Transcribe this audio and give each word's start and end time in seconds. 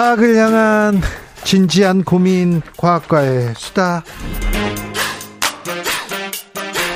과학을 0.00 0.34
향한 0.34 1.02
진지한 1.44 2.04
고민 2.04 2.62
과학과의 2.78 3.52
수다 3.54 4.02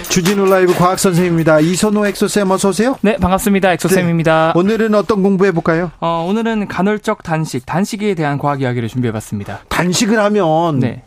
주진우 0.08 0.46
라이브 0.46 0.72
과학 0.72 0.98
선생님입니다. 0.98 1.60
이선호 1.60 2.06
엑소쌤 2.06 2.50
어서 2.50 2.70
오세요. 2.70 2.96
네, 3.02 3.18
반갑습니다. 3.18 3.74
엑소쌤입니다. 3.74 4.52
네, 4.54 4.58
오늘은 4.58 4.94
어떤 4.94 5.22
공부해 5.22 5.52
볼까요? 5.52 5.90
어, 6.00 6.24
오늘은 6.27 6.68
간헐적 6.68 7.22
단식, 7.22 7.66
단식에 7.66 8.14
대한 8.14 8.38
과학 8.38 8.62
이야기를 8.62 8.88
준비해 8.88 9.12
봤습니다. 9.12 9.60
단식을 9.68 10.18
하면 10.18 10.78
네. 10.78 11.02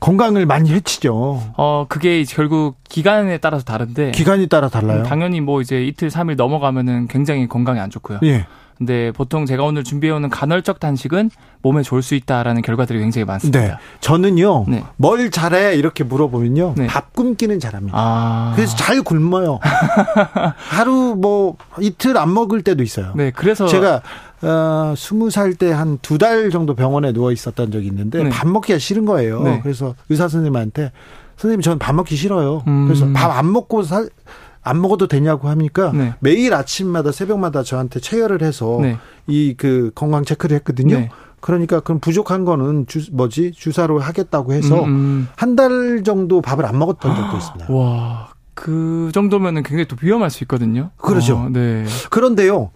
건강을 0.00 0.44
많이 0.44 0.70
해치죠. 0.70 1.54
어, 1.56 1.86
그게 1.88 2.24
결국 2.24 2.76
기간에 2.88 3.38
따라서 3.38 3.64
다른데. 3.64 4.10
기간이 4.10 4.48
따라 4.48 4.68
달라요? 4.68 5.04
당연히 5.04 5.40
뭐 5.40 5.62
이제 5.62 5.82
이틀, 5.82 6.10
삼일 6.10 6.36
넘어가면은 6.36 7.08
굉장히 7.08 7.48
건강에 7.48 7.80
안 7.80 7.88
좋고요. 7.88 8.18
예. 8.24 8.46
근데 8.80 9.12
보통 9.12 9.44
제가 9.44 9.62
오늘 9.62 9.84
준비해오는 9.84 10.30
간헐적 10.30 10.80
단식은 10.80 11.30
몸에 11.60 11.82
좋을 11.82 12.00
수 12.02 12.14
있다라는 12.14 12.62
결과들이 12.62 12.98
굉장히 12.98 13.26
많습니다. 13.26 13.60
네. 13.60 13.74
저는요, 14.00 14.64
네. 14.68 14.82
뭘 14.96 15.30
잘해? 15.30 15.74
이렇게 15.76 16.02
물어보면요, 16.02 16.74
네. 16.78 16.86
밥 16.86 17.12
굶기는 17.12 17.60
잘합니다. 17.60 17.94
아... 17.98 18.52
그래서 18.56 18.74
잘 18.78 19.02
굶어요. 19.02 19.60
하루 20.56 21.14
뭐 21.14 21.56
이틀 21.78 22.16
안 22.16 22.32
먹을 22.32 22.62
때도 22.62 22.82
있어요. 22.82 23.12
네, 23.16 23.30
그래서 23.30 23.66
제가 23.68 24.00
어, 24.40 24.94
스무 24.96 25.28
살때 25.28 25.70
한 25.72 25.98
두 26.00 26.16
달 26.16 26.48
정도 26.48 26.74
병원에 26.74 27.12
누워 27.12 27.32
있었던 27.32 27.70
적이 27.72 27.88
있는데 27.88 28.22
네. 28.24 28.30
밥 28.30 28.48
먹기가 28.48 28.78
싫은 28.78 29.04
거예요. 29.04 29.42
네. 29.42 29.60
그래서 29.62 29.94
의사 30.08 30.22
선생님한테 30.28 30.90
선생님 31.36 31.60
저는 31.60 31.78
밥 31.78 31.94
먹기 31.94 32.16
싫어요. 32.16 32.62
음... 32.66 32.86
그래서 32.86 33.06
밥안 33.12 33.52
먹고 33.52 33.82
살, 33.82 34.08
안 34.62 34.80
먹어도 34.80 35.06
되냐고 35.06 35.48
하니까 35.48 35.92
네. 35.92 36.14
매일 36.20 36.54
아침마다 36.54 37.12
새벽마다 37.12 37.62
저한테 37.62 38.00
체열을 38.00 38.42
해서 38.42 38.78
네. 38.80 38.98
이그 39.26 39.92
건강 39.94 40.24
체크를 40.24 40.56
했거든요. 40.58 40.98
네. 40.98 41.10
그러니까 41.40 41.80
그럼 41.80 42.00
부족한 42.00 42.44
거는 42.44 42.86
주 42.86 43.00
뭐지 43.12 43.52
주사로 43.52 43.98
하겠다고 43.98 44.52
해서 44.52 44.84
음, 44.84 44.88
음. 44.88 45.28
한달 45.36 46.02
정도 46.04 46.42
밥을 46.42 46.66
안 46.66 46.78
먹었던 46.78 47.16
적도 47.16 47.36
있습니다. 47.36 47.66
와. 47.72 48.28
그 48.52 49.10
정도면은 49.14 49.62
굉장히 49.62 49.88
또 49.88 49.96
위험할 50.02 50.28
수 50.28 50.44
있거든요. 50.44 50.90
그렇죠. 50.98 51.36
어, 51.38 51.48
네. 51.50 51.86
그런데요. 52.10 52.70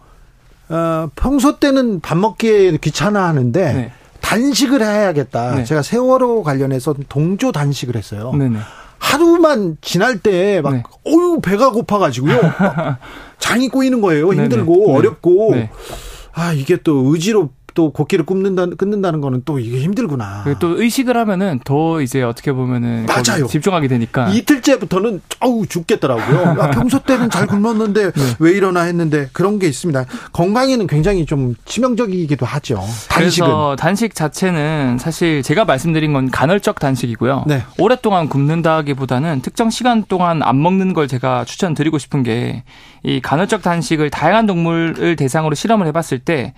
어, 0.70 1.10
평소 1.14 1.58
때는 1.58 2.00
밥 2.00 2.16
먹기에 2.16 2.78
귀찮아 2.78 3.28
하는데 3.28 3.72
네. 3.72 3.92
단식을 4.22 4.80
해야겠다. 4.82 5.56
네. 5.56 5.64
제가 5.64 5.82
세월호 5.82 6.42
관련해서 6.42 6.94
동조 7.10 7.52
단식을 7.52 7.96
했어요. 7.96 8.32
네네. 8.32 8.58
하루만 9.14 9.76
지날 9.80 10.18
때막 10.18 10.72
네. 10.74 10.82
어유 11.06 11.40
배가 11.40 11.70
고파가지고요 11.70 12.40
장이 13.38 13.68
꼬이는 13.68 14.00
거예요 14.00 14.32
힘들고 14.32 14.86
네네. 14.86 14.98
어렵고 14.98 15.50
네. 15.54 15.70
아 16.32 16.52
이게 16.52 16.76
또 16.82 17.12
의지로 17.12 17.50
또 17.74 17.90
곡기를 17.92 18.24
끊는다, 18.24 18.66
끊는다는 18.66 19.20
거는 19.20 19.42
또 19.44 19.58
이게 19.58 19.80
힘들구나. 19.80 20.44
또 20.60 20.80
의식을 20.80 21.16
하면은 21.16 21.60
더 21.64 22.00
이제 22.00 22.22
어떻게 22.22 22.52
보면은 22.52 23.06
맞아요. 23.06 23.46
집중하게 23.46 23.88
되니까 23.88 24.28
이틀째부터는 24.30 25.20
어우 25.40 25.66
죽겠더라고요. 25.66 26.56
아, 26.62 26.70
평소 26.70 27.00
때는 27.00 27.30
잘 27.30 27.46
굶었는데 27.46 28.12
네. 28.12 28.22
왜 28.38 28.52
이러나 28.52 28.82
했는데 28.82 29.28
그런 29.32 29.58
게 29.58 29.66
있습니다. 29.66 30.04
건강에는 30.32 30.86
굉장히 30.86 31.26
좀 31.26 31.54
치명적이기도 31.64 32.46
하죠. 32.46 32.76
단식은. 33.08 33.46
그래서 33.46 33.76
단식 33.76 34.14
자체는 34.14 34.98
사실 34.98 35.42
제가 35.42 35.64
말씀드린 35.64 36.12
건 36.12 36.30
간헐적 36.30 36.78
단식이고요. 36.80 37.44
네. 37.46 37.62
오랫동안 37.78 38.28
굶는다기보다는 38.28 39.42
특정 39.42 39.70
시간 39.70 40.04
동안 40.08 40.42
안 40.42 40.62
먹는 40.62 40.92
걸 40.94 41.08
제가 41.08 41.44
추천드리고 41.44 41.98
싶은 41.98 42.22
게 42.22 42.62
이 43.04 43.20
간헐적 43.20 43.62
단식을 43.62 44.08
다양한 44.08 44.46
동물을 44.46 45.16
대상으로 45.16 45.54
실험을 45.54 45.86
해봤을 45.88 46.20
때 46.24 46.54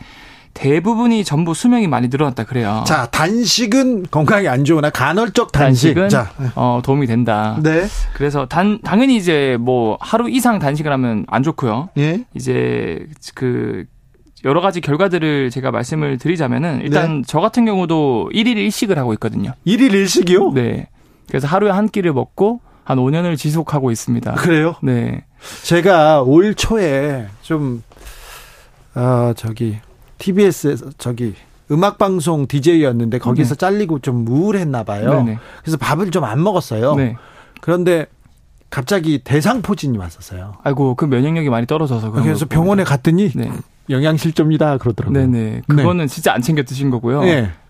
대부분이 0.56 1.22
전부 1.24 1.54
수명이 1.54 1.86
많이 1.86 2.08
늘어났다 2.08 2.44
그래요. 2.44 2.82
자, 2.86 3.06
단식은 3.06 4.06
건강에 4.10 4.48
안 4.48 4.64
좋으나 4.64 4.90
간헐적 4.90 5.52
단식. 5.52 5.94
단식 5.94 5.98
은 5.98 6.08
자. 6.08 6.30
어, 6.54 6.80
도움이 6.82 7.06
된다. 7.06 7.58
네. 7.62 7.86
그래서 8.14 8.46
단 8.46 8.80
당연히 8.82 9.16
이제 9.16 9.56
뭐 9.60 9.98
하루 10.00 10.28
이상 10.30 10.58
단식을 10.58 10.90
하면 10.92 11.26
안 11.28 11.42
좋고요. 11.42 11.90
예. 11.98 12.24
이제 12.34 13.06
그 13.34 13.84
여러 14.44 14.60
가지 14.60 14.80
결과들을 14.80 15.50
제가 15.50 15.70
말씀을 15.70 16.18
드리자면은 16.18 16.80
일단 16.82 17.16
네. 17.16 17.22
저 17.26 17.40
같은 17.40 17.64
경우도 17.64 18.30
1일 18.32 18.56
1식을 18.56 18.94
하고 18.96 19.12
있거든요. 19.14 19.52
1일 19.66 19.90
1식이요? 19.90 20.54
네. 20.54 20.88
그래서 21.28 21.46
하루에 21.46 21.70
한 21.70 21.88
끼를 21.88 22.12
먹고 22.12 22.60
한 22.84 22.98
5년을 22.98 23.36
지속하고 23.36 23.90
있습니다. 23.90 24.34
그래요? 24.34 24.76
네. 24.82 25.24
제가 25.64 26.22
올 26.22 26.54
초에 26.54 27.26
좀, 27.42 27.82
어, 28.94 29.32
저기, 29.36 29.78
TBS에서 30.18 30.90
저기 30.98 31.34
음악 31.70 31.98
방송 31.98 32.46
DJ였는데 32.46 33.18
거기서 33.18 33.54
네. 33.54 33.58
잘리고 33.58 33.98
좀 33.98 34.26
우울했나 34.26 34.84
봐요. 34.84 35.24
네네. 35.24 35.38
그래서 35.62 35.76
밥을 35.76 36.10
좀 36.10 36.24
안 36.24 36.42
먹었어요. 36.42 36.94
네. 36.94 37.16
그런데 37.60 38.06
갑자기 38.70 39.18
대상포진이 39.18 39.96
왔었어요. 39.98 40.54
아이고 40.62 40.94
그 40.94 41.04
면역력이 41.04 41.50
많이 41.50 41.66
떨어져서 41.66 42.10
그래서 42.12 42.46
병원에 42.46 42.84
갔더니 42.84 43.30
네. 43.34 43.50
영양실조입니다 43.90 44.78
그러더라고요. 44.78 45.26
네네. 45.30 45.62
그거는 45.68 46.06
네. 46.06 46.12
진짜 46.12 46.32
안 46.32 46.42
챙겨 46.42 46.62
드신 46.62 46.90
거고요. 46.90 47.22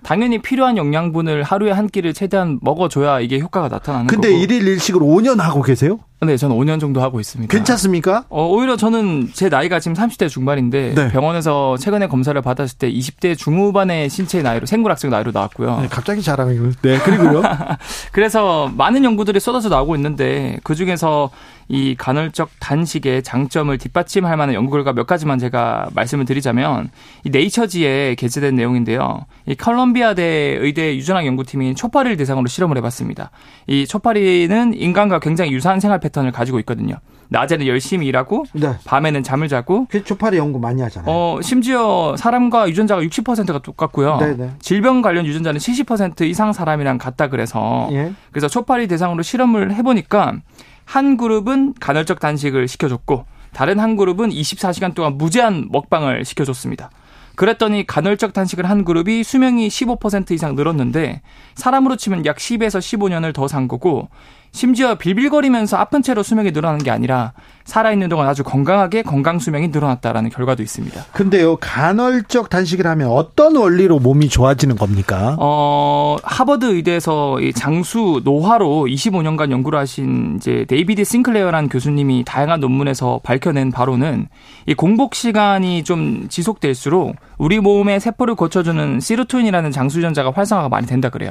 네. 0.06 0.09
당연히 0.09 0.39
필요한 0.39 0.77
영양분을 0.77 1.43
하루에 1.43 1.72
한 1.72 1.89
끼를 1.89 2.15
최대한 2.15 2.61
먹어줘야 2.62 3.19
이게 3.19 3.41
효과가 3.41 3.69
나타나는 3.69 4.06
근데 4.06 4.28
거고. 4.28 4.39
근데 4.39 4.55
일일 4.55 4.69
일식을 4.69 5.00
5년 5.00 5.39
하고 5.39 5.62
계세요? 5.62 5.99
네, 6.21 6.39
저는 6.39 6.56
5년 6.56 6.81
정도 6.81 7.03
하고 7.03 7.21
있습니다. 7.21 7.53
괜찮습니까? 7.53 8.25
어, 8.31 8.47
오히려 8.47 8.77
저는 8.77 9.31
제 9.34 9.50
나이가 9.50 9.78
지금 9.81 9.95
30대 9.95 10.31
중반인데 10.31 10.95
네. 10.95 11.09
병원에서 11.11 11.77
최근에 11.77 12.06
검사를 12.06 12.41
받았을 12.41 12.78
때 12.78 12.91
20대 12.91 13.37
중후반의 13.37 14.09
신체 14.09 14.41
나이로 14.41 14.65
생물학적 14.65 15.11
나이로 15.11 15.33
나왔고요. 15.33 15.81
네, 15.83 15.89
갑자기 15.89 16.22
자랑을. 16.22 16.72
네, 16.81 16.99
그리고요. 16.99 17.43
그래서 18.12 18.72
많은 18.75 19.05
연구들이 19.05 19.41
쏟아져 19.41 19.69
나오고 19.69 19.95
있는데 19.97 20.59
그 20.62 20.75
중에서 20.75 21.31
이 21.69 21.97
간헐적 21.97 22.49
단식의 22.61 23.22
장점을 23.22 23.77
뒷받침할 23.77 24.37
만한 24.37 24.55
연구 24.55 24.71
결과 24.71 24.93
몇 24.93 25.06
가지만 25.06 25.39
제가 25.39 25.91
말씀을 25.95 26.25
드리자면 26.25 26.91
이 27.25 27.31
네이처지에 27.31 28.15
게재된 28.15 28.55
내용인데요. 28.55 29.27
이 29.47 29.55
컬럼비아대 29.55 30.57
의대 30.61 30.97
유전학 30.97 31.27
연구팀이 31.27 31.75
초파리를 31.75 32.17
대상으로 32.17 32.47
실험을 32.47 32.77
해봤습니다. 32.79 33.31
이 33.67 33.87
초파리는 33.87 34.75
인간과 34.75 35.19
굉장히 35.21 35.53
유사한 35.53 35.81
생활 35.81 36.01
패턴을 36.01 36.33
가지고 36.33 36.59
있거든요. 36.61 36.97
낮에는 37.29 37.67
열심히 37.67 38.07
일하고 38.07 38.45
네. 38.53 38.75
밤에는 38.84 39.23
잠을 39.23 39.49
자고 39.49 39.87
그 39.91 40.05
초파리 40.05 40.37
연구 40.37 40.59
많이 40.59 40.83
하잖아요. 40.83 41.12
어, 41.12 41.41
심지어 41.43 42.15
사람과 42.17 42.69
유전자가 42.69 43.03
60%가 43.03 43.59
똑같고요. 43.59 44.19
네네. 44.19 44.37
네. 44.37 44.51
질병 44.61 45.03
관련 45.03 45.27
유전자는 45.27 45.59
70% 45.59 46.22
이상 46.22 46.53
사람이랑 46.53 46.98
같다 46.98 47.28
그래서 47.28 47.89
예. 47.93 48.13
그래서 48.31 48.48
초파리 48.48 48.87
대상으로 48.87 49.22
실험을 49.22 49.75
해보니까 49.75 50.37
한 50.84 51.16
그룹은 51.16 51.75
간헐적 51.81 52.21
단식을 52.21 52.69
시켜줬고 52.69 53.25
다른 53.53 53.81
한 53.81 53.97
그룹은 53.97 54.31
24시간 54.31 54.95
동안 54.95 55.16
무제한 55.16 55.69
먹방을 55.71 56.25
시켜줬습니다. 56.25 56.91
그랬더니 57.36 57.86
간헐적 57.86 58.33
단식을 58.33 58.68
한 58.68 58.84
그룹이 58.84 59.22
수명이 59.22 59.68
15% 59.68 60.33
이상 60.33 60.54
늘었는데 60.56 61.22
사람으로 61.54 61.97
치면 61.97 62.27
약 62.27 62.36
10에서 62.38 62.78
15년을 62.80 63.33
더 63.34 63.47
산 63.47 63.68
거고 63.68 64.09
심지어 64.53 64.94
빌빌거리면서 64.97 65.77
아픈 65.77 66.03
채로 66.03 66.22
수명이 66.22 66.50
늘어나는 66.50 66.83
게 66.83 66.91
아니라 66.91 67.34
살아있는 67.66 68.09
동안 68.09 68.28
아주 68.28 68.42
건강하게 68.42 69.03
건강 69.03 69.39
수명이 69.39 69.68
늘어났다라는 69.68 70.30
결과도 70.30 70.63
있습니다. 70.63 71.04
근데요, 71.13 71.57
간헐적 71.57 72.48
단식을 72.48 72.86
하면 72.86 73.09
어떤 73.09 73.57
원리로 73.57 73.98
몸이 73.98 74.28
좋아지는 74.28 74.77
겁니까? 74.77 75.36
어, 75.39 76.16
하버드 76.22 76.65
의대에서 76.65 77.41
이 77.41 77.53
장수 77.53 78.22
노화로 78.24 78.86
25년간 78.89 79.51
연구를 79.51 79.78
하신 79.80 80.36
이제 80.36 80.65
데이비드 80.68 81.04
싱클레어라는 81.04 81.68
교수님이 81.68 82.24
다양한 82.24 82.60
논문에서 82.60 83.21
밝혀낸 83.22 83.72
바로는 83.72 84.28
이 84.66 84.74
공복 84.74 85.15
시간이 85.15 85.83
좀 85.84 86.27
지속될수록 86.28 87.16
우리 87.39 87.59
몸의 87.60 88.01
세포를 88.01 88.36
고쳐주는 88.36 89.01
시루토닌이라는 89.01 89.71
장수 89.72 89.98
유전자가 89.98 90.30
활성화가 90.30 90.69
많이 90.69 90.86
된다 90.86 91.10
그래요. 91.10 91.30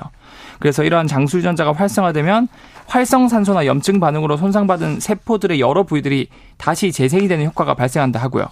그래서 0.59 0.83
이러한 0.83 1.07
장수 1.07 1.38
유전자가 1.38 1.71
활성화되면 1.73 2.47
활성산소나 2.88 3.65
염증 3.65 3.99
반응으로 3.99 4.38
손상받은 4.38 4.99
세포들의 4.99 5.59
여러 5.59 5.83
부위들이 5.83 6.25
다시 6.57 6.92
재생이 6.92 7.27
되는 7.27 7.45
효과가 7.45 7.74
발생한다 7.74 8.19
하고요. 8.19 8.48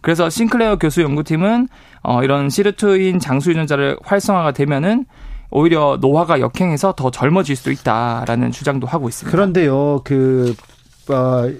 그래서 0.00 0.30
싱클레어 0.30 0.76
교수 0.76 1.02
연구팀은 1.02 1.68
어, 2.02 2.22
이런 2.22 2.48
시르토인 2.48 3.18
장수 3.18 3.50
유전자를 3.50 3.98
활성화가 4.04 4.52
되면은 4.52 5.06
오히려 5.50 5.98
노화가 6.00 6.40
역행해서 6.40 6.94
더 6.96 7.10
젊어질 7.10 7.56
수도 7.56 7.70
있다라는 7.70 8.50
주장도 8.50 8.86
하고 8.86 9.08
있습니다. 9.08 9.30
그런데요, 9.30 10.02
그 10.04 10.54
어, 11.08 11.50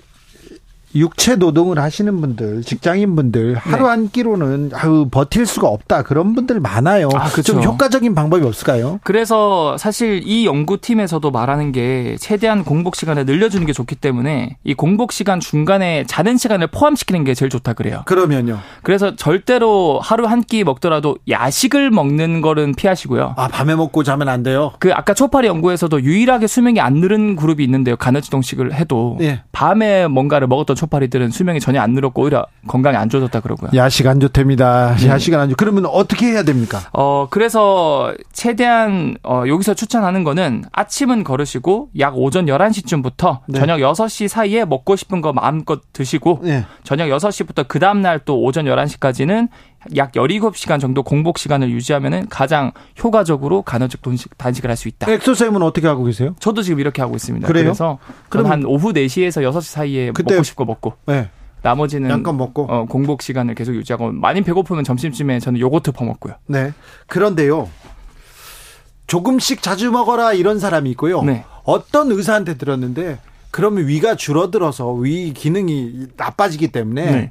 육체 0.95 1.37
노동을 1.37 1.79
하시는 1.79 2.21
분들, 2.21 2.63
직장인 2.63 3.15
분들 3.15 3.57
하루 3.57 3.83
네. 3.85 3.89
한 3.89 4.09
끼로는 4.11 4.71
아유 4.75 5.07
버틸 5.11 5.47
수가 5.47 5.69
없다 5.69 6.03
그런 6.03 6.35
분들 6.35 6.61
많아요. 6.61 7.09
아, 7.15 7.29
그렇죠. 7.29 7.53
좀 7.53 7.63
효과적인 7.63 8.15
방법이 8.15 8.45
없을까요? 8.45 8.99
그래서 9.05 9.77
사실 9.77 10.23
이 10.25 10.47
연구팀에서도 10.47 11.31
말하는 11.31 11.73
게 11.73 12.17
최대한 12.19 12.65
공복 12.65 12.97
시간을 12.97 13.27
늘려주는 13.27 13.67
게 13.67 13.73
좋기 13.73 13.97
때문에 13.97 14.57
이 14.65 14.75
공복 14.75 15.13
시간 15.13 15.41
중간에 15.41 16.05
자는 16.07 16.37
시간을 16.39 16.69
포함시키는 16.69 17.25
게 17.25 17.35
제일 17.35 17.51
좋다 17.51 17.75
그래요. 17.75 18.03
그러면요. 18.07 18.59
그래서 18.83 19.15
절대로 19.15 20.01
하루 20.03 20.27
한 20.27 20.39
끼 20.49 20.65
먹더라도 20.65 21.19
야식을 21.29 21.91
먹는 21.91 22.41
거는 22.41 22.75
피하시고요. 22.75 23.35
아 23.37 23.49
밤에 23.49 23.75
먹고 23.75 24.03
자면 24.03 24.29
안 24.31 24.43
돼요? 24.43 24.73
그 24.79 24.93
아까 24.95 25.13
초파리 25.13 25.47
연구에서도 25.47 26.01
유일하게 26.03 26.47
수명이 26.47 26.81
안 26.81 26.95
늘은 26.95 27.37
그룹이 27.37 27.63
있는데요. 27.65 27.97
간헐 27.97 28.23
지동식을 28.23 28.73
해도 28.73 29.19
예. 29.21 29.43
밤에 29.53 30.07
뭔가를 30.07 30.47
먹었던 30.47 30.75
초파리들은 30.79 31.31
수명이 31.31 31.61
전혀 31.61 31.81
안 31.81 31.93
늘었고 31.93 32.23
오히려 32.23 32.47
건강이 32.69 32.97
안 32.97 33.09
좋아졌다 33.11 33.41
그러고요. 33.41 33.71
야식 33.75 34.07
안 34.07 34.21
좋답니다. 34.21 34.95
네. 34.97 35.09
야식 35.09 35.35
안 35.35 35.51
좋. 35.51 35.57
그러면 35.57 35.85
어떻게 35.87 36.27
해야 36.27 36.43
됩니까? 36.45 36.81
어 36.93 37.27
그래서 37.31 38.15
최대한 38.33 39.17
어 39.25 39.43
여기서 39.47 39.75
추천하는 39.75 40.23
거는 40.25 40.65
아침은 40.73 41.25
걸으시고 41.25 41.91
약 41.99 42.17
오전 42.17 42.47
11시쯤부터 42.47 43.41
네. 43.49 43.59
저녁 43.59 43.79
6시 43.79 44.29
사이에 44.29 44.65
먹고 44.65 44.97
싶은 44.97 45.21
거 45.21 45.33
마음껏 45.33 45.81
드시고 45.93 46.41
네. 46.43 46.65
저녁 46.85 47.07
6시부터 47.09 47.67
그 47.69 47.79
다음 47.79 48.01
날 48.01 48.19
또 48.25 48.43
오전 48.43 48.65
11시까지는 48.67 49.49
약 49.97 50.13
17시간 50.13 50.81
정도 50.81 51.03
공복 51.03 51.39
시간을 51.39 51.71
유지하면은 51.71 52.29
가장 52.29 52.73
효과적으로 53.03 53.63
간헐적 53.63 54.03
단식, 54.37 54.65
을 54.65 54.71
할 54.71 54.77
수 54.77 54.89
있다. 54.89 55.11
엑소쌤은 55.11 55.63
어떻게 55.63 55.87
하고 55.87 56.05
계세요? 56.05 56.35
저도 56.41 56.63
지금 56.63 56.81
이렇게 56.81 57.01
하고 57.01 57.15
있습니다. 57.17 57.47
그래요? 57.47 57.65
그래서 57.65 57.99
그럼 58.29 58.47
한 58.47 58.65
오후 58.65 58.93
4시에서 58.93 59.43
6시 59.49 59.63
사이에 59.63 60.11
그때 60.13 60.35
먹고 60.35 60.43
싶고 60.45 60.65
먹고. 60.65 60.95
네. 61.07 61.31
나머지는 61.63 62.11
약간 62.11 62.37
먹고 62.37 62.67
어, 62.71 62.85
공복 62.87 63.23
시간을 63.23 63.55
계속 63.55 63.75
유지하고 63.75 64.13
많이 64.13 64.43
배고프면 64.43 64.85
점심쯤에 64.85 65.41
저는 65.41 65.59
요거트 65.61 65.93
퍼먹고요. 65.93 66.35
네. 66.47 66.73
그런데요. 67.07 67.69
조금씩 69.07 69.63
자주 69.63 69.91
먹어라 69.91 70.35
이런 70.35 70.59
사람이 70.59 70.91
있고요. 70.91 71.23
네. 71.23 71.45
어떤 71.65 72.11
의사한테 72.13 72.59
들었는데 72.59 73.19
그러면 73.51 73.87
위가 73.89 74.15
줄어들어서 74.15 74.93
위 74.93 75.33
기능이 75.33 76.09
나빠지기 76.17 76.69
때문에 76.69 77.11
네. 77.11 77.31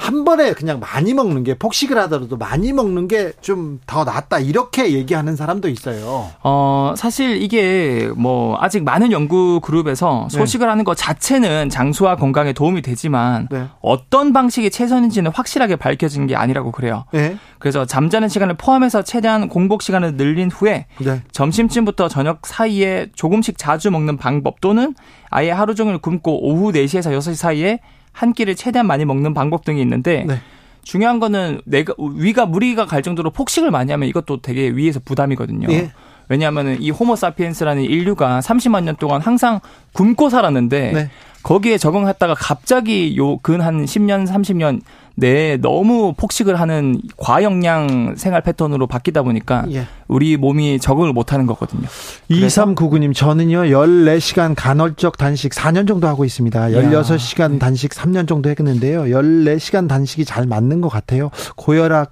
한 0.00 0.24
번에 0.24 0.52
그냥 0.54 0.80
많이 0.80 1.12
먹는 1.14 1.44
게 1.44 1.54
폭식을 1.54 1.96
하더라도 1.98 2.36
많이 2.36 2.72
먹는 2.72 3.06
게 3.06 3.32
좀 3.42 3.78
더 3.86 4.04
낫다 4.04 4.38
이렇게 4.38 4.92
얘기하는 4.92 5.36
사람도 5.36 5.68
있어요. 5.68 6.30
어 6.42 6.94
사실 6.96 7.42
이게 7.42 8.10
뭐 8.16 8.56
아직 8.60 8.82
많은 8.84 9.12
연구 9.12 9.60
그룹에서 9.60 10.28
네. 10.30 10.38
소식을 10.38 10.66
네. 10.66 10.70
하는 10.70 10.84
것 10.84 10.96
자체는 10.96 11.68
장수와 11.70 12.16
건강에 12.16 12.52
도움이 12.52 12.82
되지만 12.82 13.48
네. 13.50 13.66
어떤 13.80 14.32
방식이 14.32 14.70
최선인지는 14.70 15.30
확실하게 15.32 15.76
밝혀진 15.76 16.26
게 16.26 16.36
아니라고 16.36 16.72
그래요. 16.72 17.04
네. 17.12 17.36
그래서 17.58 17.84
잠자는 17.84 18.28
시간을 18.28 18.54
포함해서 18.56 19.02
최대한 19.02 19.48
공복 19.48 19.82
시간을 19.82 20.14
늘린 20.14 20.50
후에 20.50 20.86
네. 20.98 21.22
점심쯤부터 21.32 22.08
저녁 22.08 22.46
사이에 22.46 23.08
조금씩 23.14 23.58
자주 23.58 23.90
먹는 23.90 24.16
방법 24.16 24.60
또는 24.60 24.94
아예 25.30 25.50
하루 25.50 25.74
종일 25.74 25.98
굶고 25.98 26.46
오후 26.48 26.72
4시에서 26.72 27.16
6시 27.16 27.34
사이에 27.34 27.80
한 28.12 28.32
끼를 28.32 28.54
최대한 28.56 28.86
많이 28.86 29.04
먹는 29.04 29.34
방법 29.34 29.64
등이 29.64 29.80
있는데 29.82 30.24
네. 30.26 30.40
중요한 30.82 31.20
거는 31.20 31.60
내가 31.64 31.94
위가 31.98 32.46
무리가 32.46 32.86
갈 32.86 33.02
정도로 33.02 33.30
폭식을 33.30 33.70
많이 33.70 33.92
하면 33.92 34.08
이것도 34.08 34.40
되게 34.40 34.68
위에서 34.70 35.00
부담이거든요. 35.04 35.68
예. 35.70 35.92
왜냐하면 36.28 36.80
이 36.80 36.90
호모 36.90 37.16
사피엔스라는 37.16 37.82
인류가 37.82 38.40
30만 38.40 38.84
년 38.84 38.96
동안 38.96 39.20
항상 39.20 39.60
굶고 39.92 40.30
살았는데 40.30 40.92
네. 40.92 41.10
거기에 41.42 41.76
적응했다가 41.78 42.34
갑자기 42.34 43.16
요 43.16 43.38
근 43.38 43.60
한 43.60 43.84
10년, 43.84 44.26
30년 44.28 44.80
내에 45.16 45.56
너무 45.58 46.14
폭식을 46.16 46.58
하는 46.58 47.00
과영량 47.16 48.14
생활 48.16 48.42
패턴으로 48.42 48.86
바뀌다 48.86 49.22
보니까 49.22 49.66
예. 49.72 49.86
우리 50.08 50.36
몸이 50.36 50.78
적응을 50.80 51.12
못 51.12 51.32
하는 51.32 51.46
거거든요. 51.46 51.86
2399님, 52.30 53.14
저는요, 53.14 53.64
14시간 53.64 54.54
간헐적 54.56 55.18
단식 55.18 55.52
4년 55.52 55.86
정도 55.86 56.08
하고 56.08 56.24
있습니다. 56.24 56.68
16시간 56.68 57.54
야. 57.54 57.58
단식 57.58 57.92
3년 57.92 58.26
정도 58.26 58.48
했는데요. 58.48 59.04
14시간 59.04 59.88
단식이 59.88 60.24
잘 60.24 60.46
맞는 60.46 60.80
것 60.80 60.88
같아요. 60.88 61.30
고혈압, 61.56 62.10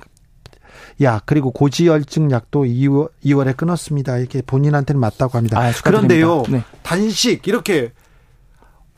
약 1.00 1.22
그리고 1.26 1.50
고지혈증 1.50 2.30
약도 2.30 2.64
2월, 2.64 3.08
2월에 3.24 3.56
끊었습니다. 3.56 4.18
이렇게 4.18 4.42
본인한테는 4.42 5.00
맞다고 5.00 5.38
합니다. 5.38 5.60
아, 5.60 5.72
그런데요, 5.84 6.42
네. 6.48 6.62
단식 6.82 7.46
이렇게 7.46 7.92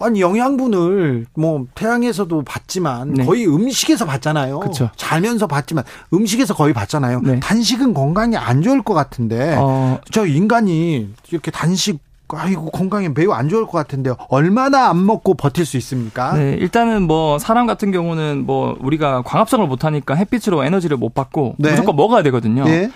아니 0.00 0.20
영양분을 0.20 1.26
뭐 1.34 1.66
태양에서도 1.74 2.42
받지만 2.42 3.14
네. 3.14 3.24
거의 3.24 3.46
음식에서 3.46 4.06
받잖아요. 4.06 4.60
그쵸. 4.60 4.90
자면서 4.96 5.46
받지만 5.46 5.84
음식에서 6.12 6.54
거의 6.54 6.72
받잖아요. 6.72 7.20
네. 7.20 7.40
단식은 7.40 7.94
건강에 7.94 8.36
안 8.36 8.62
좋을 8.62 8.82
것 8.82 8.94
같은데 8.94 9.56
어. 9.58 9.98
저 10.10 10.26
인간이 10.26 11.10
이렇게 11.30 11.50
단식 11.50 12.00
아이고 12.32 12.70
건강에 12.70 13.08
매우 13.08 13.32
안 13.32 13.48
좋을 13.48 13.66
것 13.66 13.72
같은데요. 13.72 14.16
얼마나 14.28 14.88
안 14.88 15.04
먹고 15.04 15.34
버틸 15.34 15.66
수 15.66 15.76
있습니까? 15.78 16.34
네, 16.34 16.56
일단은 16.60 17.02
뭐 17.02 17.38
사람 17.38 17.66
같은 17.66 17.90
경우는 17.90 18.46
뭐 18.46 18.76
우리가 18.80 19.22
광합성을 19.22 19.66
못 19.66 19.84
하니까 19.84 20.14
햇빛으로 20.14 20.64
에너지를 20.64 20.96
못 20.96 21.12
받고 21.14 21.56
네. 21.58 21.70
무조건 21.70 21.96
먹어야 21.96 22.22
되거든요. 22.22 22.64
네. 22.64 22.90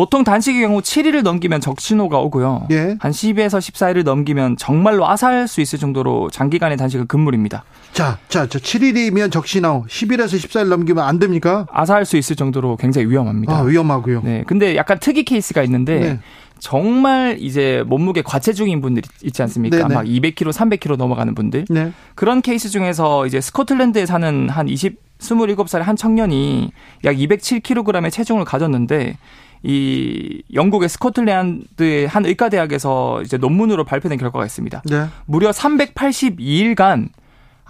보통 0.00 0.24
단식의 0.24 0.62
경우 0.62 0.80
7일을 0.80 1.20
넘기면 1.20 1.60
적신호가 1.60 2.20
오고요. 2.20 2.68
예. 2.70 2.96
한 3.00 3.12
10에서 3.12 3.58
14일을 3.58 4.02
넘기면 4.02 4.56
정말로 4.56 5.06
아사할 5.06 5.46
수 5.46 5.60
있을 5.60 5.78
정도로 5.78 6.30
장기간의 6.30 6.78
단식은 6.78 7.06
금물입니다. 7.06 7.64
자, 7.92 8.16
자, 8.30 8.46
저 8.46 8.58
7일이면 8.58 9.30
적신호, 9.30 9.84
10일에서 9.90 10.38
14일 10.38 10.68
넘기면 10.68 11.04
안 11.04 11.18
됩니까? 11.18 11.66
아사할 11.70 12.06
수 12.06 12.16
있을 12.16 12.34
정도로 12.34 12.76
굉장히 12.76 13.08
위험합니다. 13.10 13.54
아, 13.54 13.60
위험하고요. 13.60 14.22
네. 14.24 14.42
근데 14.46 14.74
약간 14.74 14.98
특이 14.98 15.22
케이스가 15.22 15.62
있는데 15.64 16.00
네. 16.00 16.18
정말 16.60 17.36
이제 17.38 17.84
몸무게 17.86 18.22
과체중인 18.22 18.80
분들 18.80 19.02
있지 19.22 19.42
않습니까? 19.42 19.76
네네. 19.76 19.94
막 19.94 20.06
200kg, 20.06 20.50
300kg 20.50 20.96
넘어가는 20.96 21.34
분들. 21.34 21.66
네. 21.68 21.92
그런 22.14 22.40
케이스 22.40 22.70
중에서 22.70 23.26
이제 23.26 23.42
스코틀랜드에 23.42 24.06
사는 24.06 24.48
한 24.48 24.66
20, 24.66 24.98
27살 25.18 25.80
한 25.80 25.94
청년이 25.94 26.72
약 27.04 27.16
207kg의 27.16 28.10
체중을 28.10 28.46
가졌는데 28.46 29.18
이 29.62 30.42
영국의 30.54 30.88
스코틀랜드의 30.88 32.06
한 32.06 32.24
의과대학에서 32.24 33.22
이제 33.22 33.36
논문으로 33.36 33.84
발표된 33.84 34.18
결과가 34.18 34.44
있습니다. 34.46 34.82
네. 34.86 35.06
무려 35.26 35.50
382일간 35.50 37.10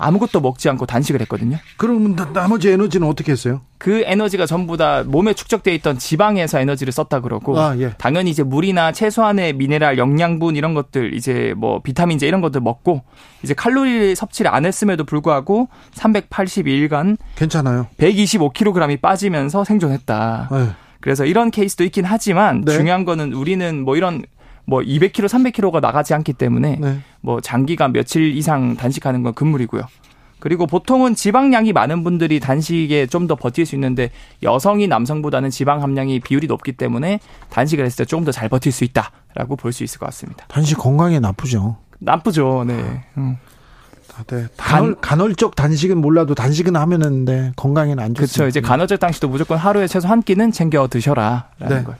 아무것도 0.01 0.41
먹지 0.41 0.69
않고 0.71 0.87
단식을 0.87 1.21
했거든요. 1.23 1.59
그러면 1.77 2.17
나머지 2.33 2.71
에너지는 2.71 3.07
어떻게 3.07 3.33
했어요? 3.33 3.61
그 3.77 4.03
에너지가 4.07 4.47
전부 4.47 4.77
다 4.77 5.03
몸에 5.05 5.35
축적돼 5.35 5.75
있던 5.77 5.99
지방에서 5.99 6.59
에너지를 6.59 6.93
썼다 6.93 7.21
그러고 7.21 7.59
아, 7.59 7.77
예. 7.79 7.91
당연히 7.99 8.31
이제 8.31 8.43
물이나 8.43 8.93
채소 8.93 9.30
안에 9.30 9.53
미네랄, 9.53 9.99
영양분 9.99 10.57
이런 10.57 10.73
것들 10.73 11.15
이제 11.15 11.53
뭐 11.57 11.81
비타민제 11.83 12.27
이런 12.27 12.41
것들 12.41 12.63
먹고 12.63 13.03
이제 13.43 13.53
칼로리 13.53 14.15
섭취를 14.15 14.53
안 14.53 14.65
했음에도 14.65 15.05
불구하고 15.05 15.69
382일간 15.95 17.19
괜찮아요. 17.37 17.87
125kg이 17.99 19.01
빠지면서 19.03 19.65
생존했다. 19.65 20.49
네. 20.51 20.69
그래서 21.01 21.25
이런 21.25 21.51
케이스도 21.51 21.85
있긴 21.85 22.05
하지만 22.05 22.63
네. 22.63 22.73
중요한 22.73 23.05
거는 23.05 23.33
우리는 23.33 23.83
뭐 23.83 23.97
이런 23.97 24.23
뭐 24.67 24.81
200kg, 24.81 25.27
300kg가 25.27 25.81
나가지 25.81 26.15
않기 26.15 26.35
때문에 26.35 26.77
네. 26.81 26.99
뭐 27.21 27.41
장기간 27.41 27.93
며칠 27.93 28.37
이상 28.37 28.77
단식하는 28.77 29.23
건 29.23 29.35
금물이고요. 29.35 29.83
그리고 30.39 30.67
보통은 30.67 31.15
지방량이 31.15 31.73
많은 31.75 32.03
분들이 32.03 32.41
단식에 32.41 33.07
좀 33.07 33.27
더 33.27 33.35
버틸 33.35 33.67
수 33.67 33.75
있는데 33.75 34.11
여성이 34.43 34.89
남성보다는 34.89 35.51
지방 35.51 35.83
함량이 35.83 36.21
비율이 36.21 36.47
높기 36.47 36.73
때문에 36.73 37.21
단식을 37.51 37.85
했을 37.85 38.05
때 38.05 38.09
조금 38.09 38.25
더 38.25 38.33
잘 38.33 38.49
버틸 38.49 38.73
수 38.73 38.85
있다라고 38.85 39.57
볼 39.57 39.73
수 39.73 39.85
있을 39.85 39.99
것 39.99 40.07
같습니다. 40.07 40.47
단식 40.49 40.79
건강에 40.79 41.21
나쁘죠. 41.21 41.77
나쁘죠. 41.99 42.65
네. 42.67 43.05
음. 43.19 43.37
네. 44.29 44.47
간헐, 44.57 44.97
간헐적 45.01 45.57
단식은 45.57 45.99
몰라도 45.99 46.35
단식은 46.35 46.77
하면은 46.77 47.25
네, 47.25 47.53
건강에는 47.57 48.03
안 48.03 48.15
좋죠. 48.15 48.21
그렇죠. 48.21 48.49
이제 48.49 48.61
간헐적 48.61 49.01
단식도 49.01 49.29
무조건 49.29 49.59
하루에 49.59 49.87
최소 49.87 50.09
한 50.09 50.23
끼는 50.23 50.53
챙겨 50.53 50.89
드셔라라는 50.89 51.69
네. 51.69 51.85
거. 51.85 51.95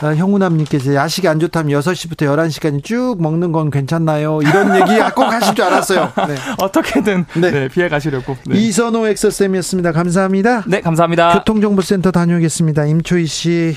아, 0.00 0.14
형우남님께서 0.14 0.94
야식이 0.94 1.28
안 1.28 1.38
좋다면 1.38 1.80
6시부터 1.80 2.26
11시까지 2.26 2.82
쭉 2.82 3.16
먹는 3.20 3.52
건 3.52 3.70
괜찮나요? 3.70 4.40
이런 4.42 4.74
얘기 4.74 5.00
꼭 5.14 5.22
하실 5.22 5.54
줄 5.54 5.64
알았어요. 5.64 6.12
네. 6.28 6.34
어떻게든 6.58 7.24
네. 7.36 7.50
네, 7.50 7.68
피해 7.68 7.88
가시려고. 7.88 8.36
네. 8.46 8.58
이선호 8.58 9.06
엑서쌤이었습니다. 9.06 9.92
감사합니다. 9.92 10.64
네, 10.66 10.80
감사합니다. 10.80 11.38
교통정보센터 11.38 12.10
다녀오겠습니다. 12.10 12.86
임초희 12.86 13.26
씨. 13.26 13.76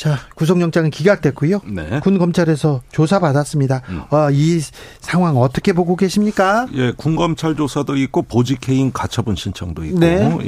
자, 0.00 0.16
구속영장은 0.34 0.88
기각됐고요. 0.88 1.60
네. 1.66 2.00
군 2.02 2.16
검찰에서 2.16 2.80
조사 2.90 3.18
받았습니다. 3.18 3.82
음. 3.90 4.00
어, 4.08 4.30
이 4.30 4.58
상황 4.98 5.36
어떻게 5.36 5.74
보고 5.74 5.94
계십니까? 5.94 6.66
예, 6.72 6.92
군 6.96 7.16
검찰 7.16 7.54
조사도 7.54 7.98
있고 7.98 8.22
보직해임 8.22 8.92
가처분 8.92 9.36
신청도 9.36 9.84
있고, 9.84 9.98
네. 9.98 10.38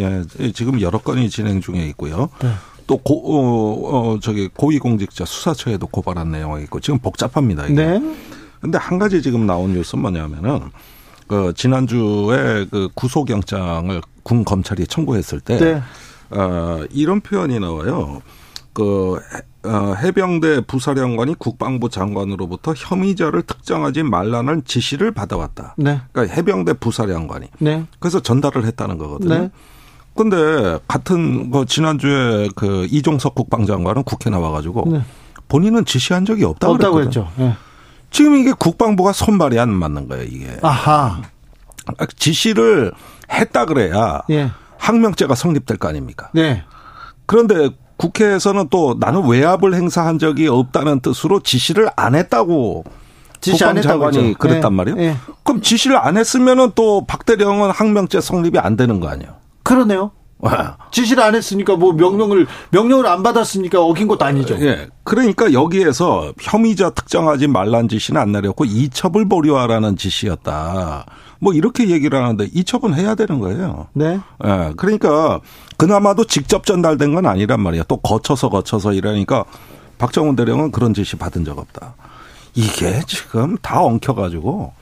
예, 0.40 0.52
지금 0.52 0.80
여러 0.80 0.96
건이 0.96 1.28
진행 1.28 1.60
중에 1.60 1.86
있고요. 1.88 2.30
네. 2.40 2.48
또 2.86 2.96
고, 2.96 3.12
어, 3.26 4.12
어, 4.14 4.18
저기 4.20 4.48
고위공직자 4.48 5.26
수사처에도 5.26 5.86
고발한 5.86 6.30
내용이 6.30 6.62
있고 6.62 6.80
지금 6.80 6.98
복잡합니다. 6.98 7.66
이게. 7.66 7.74
네. 7.74 8.16
근데 8.58 8.78
한 8.78 8.98
가지 8.98 9.20
지금 9.20 9.46
나온 9.46 9.74
뉴스 9.74 9.96
뭐냐면은 9.96 10.70
그 11.26 11.52
지난주에 11.54 12.68
그 12.70 12.88
구속영장을 12.94 14.00
군 14.22 14.46
검찰이 14.46 14.86
청구했을 14.86 15.40
때 15.40 15.58
네. 15.58 15.82
어, 16.30 16.86
이런 16.90 17.20
표현이 17.20 17.60
나와요. 17.60 18.22
그 18.72 19.18
어, 19.64 19.94
해병대 19.94 20.62
부사령관이 20.62 21.36
국방부 21.38 21.88
장관으로부터 21.88 22.74
혐의자를 22.76 23.42
특정하지 23.42 24.02
말라는 24.02 24.64
지시를 24.64 25.12
받아왔다. 25.12 25.74
네. 25.78 26.00
그러니까 26.12 26.34
해병대 26.34 26.74
부사령관이. 26.74 27.48
네. 27.58 27.86
그래서 28.00 28.20
전달을 28.20 28.64
했다는 28.64 28.98
거거든요. 28.98 29.38
네. 29.38 29.50
근데 30.14 30.78
같은 30.88 31.50
그 31.50 31.64
지난주에 31.64 32.48
그 32.54 32.86
이종석 32.90 33.34
국방장관은 33.34 34.02
국회 34.02 34.30
나와가지고 34.30 34.84
네. 34.90 35.02
본인은 35.48 35.84
지시한 35.84 36.24
적이 36.24 36.44
없다고, 36.44 36.74
없다고 36.74 36.94
그랬죠. 36.96 37.30
네. 37.36 37.54
지금 38.10 38.36
이게 38.36 38.52
국방부가 38.52 39.12
손발이 39.12 39.58
안 39.58 39.70
맞는 39.70 40.08
거예요, 40.08 40.24
이게. 40.24 40.58
아하. 40.62 41.22
지시를 42.16 42.92
했다 43.30 43.64
그래야 43.64 44.22
예. 44.30 44.50
항명죄가 44.78 45.34
성립될 45.34 45.78
거 45.78 45.88
아닙니까? 45.88 46.30
네. 46.34 46.62
그런데 47.26 47.70
국회에서는 48.02 48.68
또 48.70 48.96
나는 48.98 49.28
외압을 49.28 49.74
행사한 49.74 50.18
적이 50.18 50.48
없다는 50.48 51.00
뜻으로 51.00 51.40
지시를 51.40 51.88
안 51.94 52.16
했다고 52.16 52.84
지시 53.40 53.64
안 53.64 53.80
장관이 53.80 54.34
그랬단 54.34 54.72
네. 54.72 54.76
말이에요. 54.76 54.96
네. 54.96 55.16
그럼 55.44 55.60
지시를 55.60 55.96
안 55.96 56.16
했으면은 56.16 56.72
또 56.74 57.04
박대령은 57.06 57.70
항명죄 57.70 58.20
성립이 58.20 58.58
안 58.58 58.76
되는 58.76 58.98
거 58.98 59.08
아니에요? 59.08 59.34
그러네요. 59.62 60.10
지시를 60.90 61.22
안 61.22 61.36
했으니까 61.36 61.76
뭐 61.76 61.92
명령을 61.92 62.48
명령을 62.70 63.06
안 63.06 63.22
받았으니까 63.22 63.80
어긴 63.80 64.08
것도 64.08 64.24
아니죠. 64.24 64.56
예. 64.60 64.88
그러니까 65.04 65.52
여기에서 65.52 66.32
혐의자 66.40 66.90
특정하지 66.90 67.46
말란 67.46 67.88
지시는 67.88 68.20
안 68.20 68.32
내렸고 68.32 68.64
이첩을 68.64 69.28
보류하라는 69.28 69.96
지시였다. 69.96 71.06
뭐 71.42 71.52
이렇게 71.52 71.90
얘기를 71.90 72.22
하는데 72.22 72.44
이첩은 72.54 72.94
해야 72.94 73.16
되는 73.16 73.40
거예요. 73.40 73.88
네. 73.94 74.20
예. 74.44 74.72
그러니까 74.76 75.40
그나마도 75.76 76.24
직접 76.24 76.64
전달된 76.64 77.14
건 77.14 77.26
아니란 77.26 77.60
말이야. 77.60 77.82
또 77.88 77.96
거쳐서 77.96 78.48
거쳐서 78.48 78.92
이러니까 78.92 79.44
박정훈 79.98 80.36
대령은 80.36 80.70
그런 80.70 80.94
지시 80.94 81.16
받은 81.16 81.44
적 81.44 81.58
없다. 81.58 81.94
이게 82.54 83.02
지금 83.08 83.56
다 83.60 83.82
엉켜가지고 83.82 84.72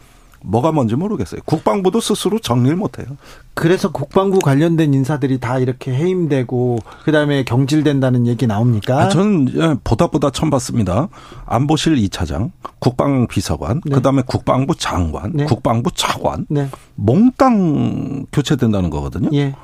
뭐가 0.43 0.73
뭔지 0.73 0.97
모르겠어요. 0.97 1.43
국방부도 1.45 2.01
스스로 2.01 2.39
정리를 2.39 2.77
못해요. 2.77 3.07
그래서 3.55 3.91
국방부 3.91 4.39
관련된 4.39 4.95
인사들이 4.95 5.39
다 5.39 5.59
이렇게 5.59 5.93
해임되고 5.93 6.79
그다음에 7.05 7.45
경질된다는 7.45 8.27
얘기 8.27 8.47
나옵니까? 8.47 9.01
아, 9.01 9.09
저는 9.09 9.49
예, 9.55 9.77
보다 9.85 10.07
보다 10.07 10.31
처음 10.31 10.51
봤습니다. 10.51 11.09
안보실 11.47 11.97
2차장, 11.97 12.53
국방비서관, 12.79 13.83
네. 13.85 13.95
그다음에 13.95 14.23
국방부 14.25 14.75
장관, 14.75 15.33
네. 15.35 15.45
국방부 15.45 15.91
차관 15.95 16.47
네. 16.49 16.69
몽땅 16.95 18.27
교체된다는 18.33 18.91
거거든요. 18.91 19.29
예. 19.35 19.55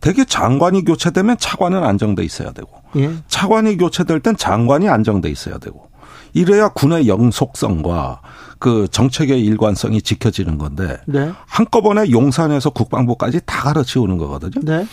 대개 0.00 0.24
장관이 0.24 0.84
교체되면 0.84 1.38
차관은 1.38 1.82
안정돼 1.82 2.22
있어야 2.24 2.52
되고 2.52 2.68
예. 2.96 3.10
차관이 3.26 3.78
교체될 3.78 4.20
땐 4.20 4.36
장관이 4.36 4.88
안정돼 4.88 5.30
있어야 5.30 5.56
되고 5.58 5.88
이래야 6.34 6.68
군의 6.68 7.08
영속성과 7.08 8.20
그 8.58 8.88
정책의 8.90 9.40
일관성이 9.44 10.02
지켜지는 10.02 10.58
건데 10.58 10.98
네. 11.06 11.30
한꺼번에 11.46 12.10
용산에서 12.10 12.70
국방부까지 12.70 13.40
다 13.46 13.62
갈아치우는 13.62 14.18
거거든요. 14.18 14.60
네. 14.62 14.86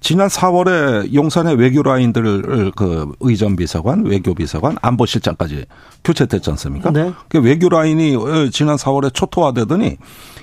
지난 0.00 0.28
4월에 0.28 1.12
용산의 1.14 1.56
외교 1.56 1.82
라인들을 1.82 2.72
그 2.76 3.12
의전 3.20 3.56
비서관, 3.56 4.04
외교 4.04 4.34
비서관, 4.34 4.76
안보실장까지 4.80 5.64
교체됐지 6.04 6.50
않습니까? 6.50 6.90
네. 6.90 7.12
그 7.28 7.40
외교 7.40 7.68
라인이 7.68 8.14
어, 8.16 8.48
지난 8.50 8.76
4월에 8.76 9.12
초토화되더니 9.12 9.96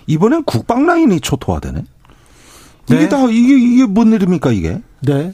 이번엔 0.07 0.43
국방 0.43 0.85
라인이 0.85 1.19
초토화되네. 1.21 1.83
이게 2.89 2.99
네. 2.99 3.09
다 3.09 3.17
이게 3.29 3.55
이게 3.57 3.85
뭔 3.85 4.11
일입니까 4.11 4.51
이게? 4.51 4.81
네. 5.01 5.33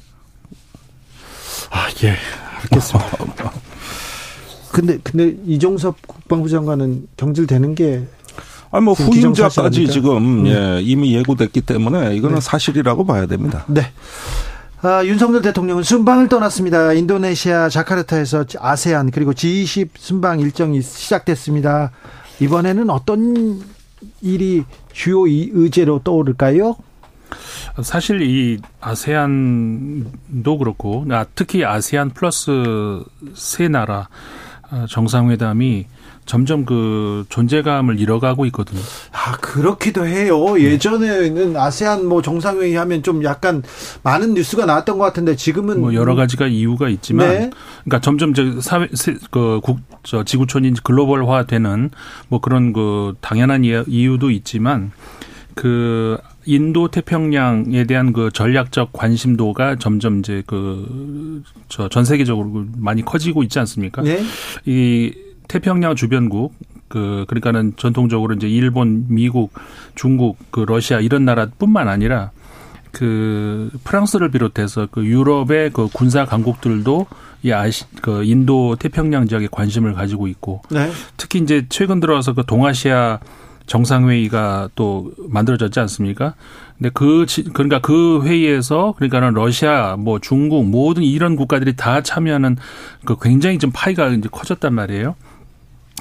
아 1.72 1.88
예. 2.04 2.16
알겠습니다. 2.62 3.52
근데 4.80 4.98
근데 5.04 5.36
이종섭 5.46 5.96
국방부 6.08 6.48
장관은 6.48 7.08
경질되는 7.18 7.76
게 7.76 8.08
아니 8.72 8.86
뭐 8.86 8.94
후임자까지 8.94 9.88
지금 9.88 10.46
음. 10.46 10.48
예, 10.48 10.80
이미 10.82 11.14
예고됐기 11.16 11.62
때문에 11.62 12.16
이거는 12.16 12.36
네. 12.36 12.42
사실이라고 12.42 13.06
봐야 13.06 13.26
됩니다. 13.26 13.66
네. 13.68 13.92
아, 14.82 15.04
윤석열 15.04 15.42
대통령은 15.42 15.84
순방을 15.84 16.30
떠났습니다. 16.30 16.94
인도네시아 16.94 17.68
자카르타에서 17.68 18.46
아세안 18.58 19.12
그리고 19.12 19.34
G20 19.34 19.90
순방 19.98 20.40
일정이 20.40 20.82
시작됐습니다. 20.82 21.92
이번에는 22.40 22.90
어떤 22.90 23.62
일이 24.22 24.64
주요 24.94 25.28
의제로 25.28 26.00
떠오를까요? 26.02 26.78
사실 27.84 28.22
이 28.22 28.60
아세안도 28.80 30.58
그렇고 30.58 31.06
특히 31.36 31.66
아세안 31.66 32.12
플러스 32.12 33.04
세 33.34 33.68
나라 33.68 34.00
어, 34.00 34.08
정상회담이 34.88 35.86
점점 36.26 36.64
그 36.64 37.26
존재감을 37.30 38.00
잃어가고 38.00 38.46
있거든요. 38.48 38.80
아 39.12 39.32
그렇기도 39.38 40.06
해요. 40.06 40.60
예전에는 40.60 41.58
아세안 41.58 42.06
뭐 42.06 42.22
정상회의 42.22 42.76
하면 42.76 43.02
좀 43.02 43.24
약간 43.24 43.64
많은 44.04 44.36
뉴스가 44.36 44.68
나왔던 44.68 45.00
것 45.00 45.06
같은데 45.06 45.36
지금은 45.36 45.80
뭐 45.80 45.96
여러 45.96 46.14
가지가 46.14 46.46
이유가 46.46 46.88
있지만, 46.90 47.28
네. 47.28 47.50
그러니까 47.84 48.02
점점 48.02 48.36
저 48.36 48.62
사회 48.62 48.88
그국저 49.32 50.24
지구촌이 50.24 50.74
글로벌화되는 50.84 51.90
뭐 52.28 52.40
그런 52.42 52.74
그 52.74 53.16
당연한 53.22 53.64
이유도 53.64 54.30
있지만 54.30 54.92
그 55.56 56.20
인도 56.50 56.88
태평양에 56.90 57.84
대한 57.86 58.12
그 58.12 58.30
전략적 58.34 58.92
관심도가 58.94 59.76
점점 59.78 60.20
이제 60.20 60.44
그 60.48 61.44
저 61.70 61.88
전 61.90 62.04
세계적으로 62.06 62.66
많이 62.78 63.04
커지고 63.04 63.44
있지 63.44 63.60
않습니까? 63.60 64.02
네. 64.02 64.22
이 64.66 65.14
태평양 65.48 65.96
주변국 65.96 66.54
그 66.88 67.26
그러니까는 67.28 67.74
전통적으로 67.78 68.34
이제 68.34 68.48
일본, 68.48 69.06
미국, 69.10 69.54
중국, 69.96 70.38
그 70.52 70.62
러시아 70.62 71.00
이런 71.00 71.26
나라뿐만 71.26 71.88
아니라 71.88 72.32
그 72.92 73.70
프랑스를 73.84 74.32
비롯해서 74.32 74.88
그 74.90 75.06
유럽의 75.06 75.70
그 75.72 75.88
군사 75.94 76.26
강국들도 76.26 77.06
이 77.44 77.52
아시 77.52 77.86
그 78.02 78.24
인도 78.24 78.76
태평양 78.76 79.28
지역에 79.28 79.48
관심을 79.52 79.94
가지고 79.94 80.28
있고 80.28 80.64
네. 80.72 80.90
특히 81.16 81.40
이제 81.40 81.66
최근 81.70 82.00
들어서 82.00 82.34
그 82.34 82.44
동아시아 82.46 83.20
정상회의가 83.70 84.70
또 84.76 85.12
만들어졌지 85.30 85.80
않습니까? 85.80 86.34
근데 86.78 86.90
그, 86.94 87.26
그러니까 87.54 87.80
그 87.80 88.22
회의에서 88.26 88.94
그러니까는 88.98 89.34
러시아, 89.34 89.96
뭐 89.98 90.20
중국 90.20 90.66
모든 90.66 91.04
이런 91.04 91.36
국가들이 91.36 91.76
다 91.76 92.02
참여하는 92.02 92.58
그 93.06 93.16
굉장히 93.22 93.60
좀 93.60 93.72
파이가 93.74 94.10
이제 94.10 94.28
커졌단 94.30 94.74
말이에요. 94.74 95.16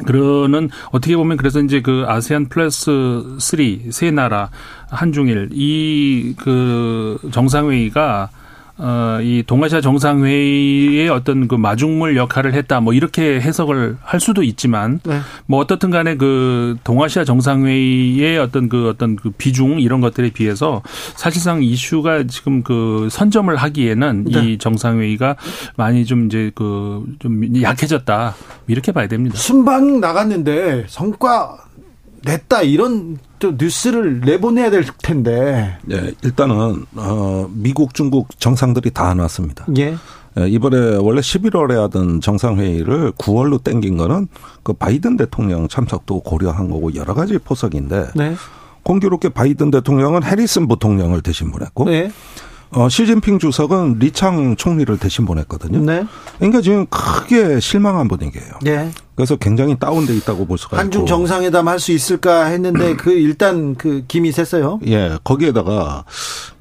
그러는 0.06 0.70
어떻게 0.92 1.16
보면 1.16 1.36
그래서 1.36 1.60
이제 1.60 1.82
그 1.82 2.04
아세안 2.06 2.48
플러스 2.48 3.36
쓰세 3.38 4.10
나라 4.12 4.50
한중일 4.90 5.50
이 5.52 6.34
그 6.38 7.18
정상회의가 7.32 8.30
어, 8.78 9.18
이 9.20 9.42
동아시아 9.46 9.80
정상회의의 9.80 11.08
어떤 11.08 11.48
그 11.48 11.56
마중물 11.56 12.16
역할을 12.16 12.54
했다, 12.54 12.80
뭐 12.80 12.92
이렇게 12.94 13.40
해석을 13.40 13.96
할 14.02 14.20
수도 14.20 14.42
있지만, 14.42 15.00
네. 15.04 15.18
뭐 15.46 15.58
어떻든 15.60 15.90
간에 15.90 16.16
그 16.16 16.76
동아시아 16.84 17.24
정상회의의 17.24 18.38
어떤 18.38 18.68
그 18.68 18.88
어떤 18.88 19.16
그 19.16 19.30
비중 19.30 19.80
이런 19.80 20.00
것들에 20.00 20.30
비해서 20.30 20.82
사실상 21.16 21.62
이슈가 21.62 22.24
지금 22.28 22.62
그 22.62 23.08
선점을 23.10 23.54
하기에는 23.54 24.24
네. 24.24 24.44
이 24.52 24.58
정상회의가 24.58 25.36
많이 25.76 26.04
좀 26.04 26.26
이제 26.26 26.52
그 26.54 26.78
좀 27.18 27.62
약해졌다 27.62 28.34
이렇게 28.66 28.92
봐야 28.92 29.08
됩니다. 29.08 29.36
순방 29.36 30.00
나갔는데 30.00 30.86
성과 30.88 31.56
냈다 32.24 32.62
이런 32.62 33.18
또 33.38 33.54
뉴스를 33.56 34.20
내보내야 34.20 34.70
될 34.70 34.84
텐데. 35.02 35.78
예, 35.90 36.12
일단은 36.22 36.86
어 36.96 37.48
미국, 37.52 37.94
중국 37.94 38.38
정상들이 38.40 38.90
다 38.90 39.14
나왔습니다. 39.14 39.66
예. 39.76 39.96
예. 40.38 40.48
이번에 40.48 40.96
원래 40.96 41.20
11월에 41.20 41.74
하던 41.74 42.20
정상회의를 42.20 43.12
9월로 43.12 43.62
땡긴 43.62 43.96
거는 43.96 44.28
그 44.62 44.72
바이든 44.72 45.16
대통령 45.16 45.68
참석도 45.68 46.20
고려한 46.20 46.70
거고 46.70 46.94
여러 46.94 47.14
가지 47.14 47.38
포석인데 47.38 48.08
네. 48.14 48.34
공교롭게 48.82 49.30
바이든 49.30 49.70
대통령은 49.70 50.22
해리슨 50.22 50.68
부통령을 50.68 51.22
대신 51.22 51.50
보냈고 51.50 51.84
네. 51.84 52.10
어, 52.70 52.88
시진핑 52.88 53.38
주석은 53.38 53.98
리창 53.98 54.56
총리를 54.56 54.96
대신 54.98 55.24
보냈거든요. 55.24 55.80
네. 55.80 56.06
그러니까 56.36 56.60
지금 56.60 56.86
크게 56.86 57.60
실망한 57.60 58.08
분위기예요. 58.08 58.52
네. 58.62 58.90
그래서 59.18 59.34
굉장히 59.34 59.76
다운돼 59.76 60.14
있다고 60.14 60.46
볼 60.46 60.58
수가 60.58 60.78
한중 60.78 61.00
있고. 61.00 61.08
정상회담 61.08 61.66
할 61.66 61.80
수 61.80 61.90
있을까 61.90 62.44
했는데 62.44 62.94
그 62.94 63.10
일단 63.10 63.74
그 63.74 64.04
김이 64.06 64.30
샜어요. 64.30 64.78
예, 64.86 65.18
거기에다가 65.24 66.04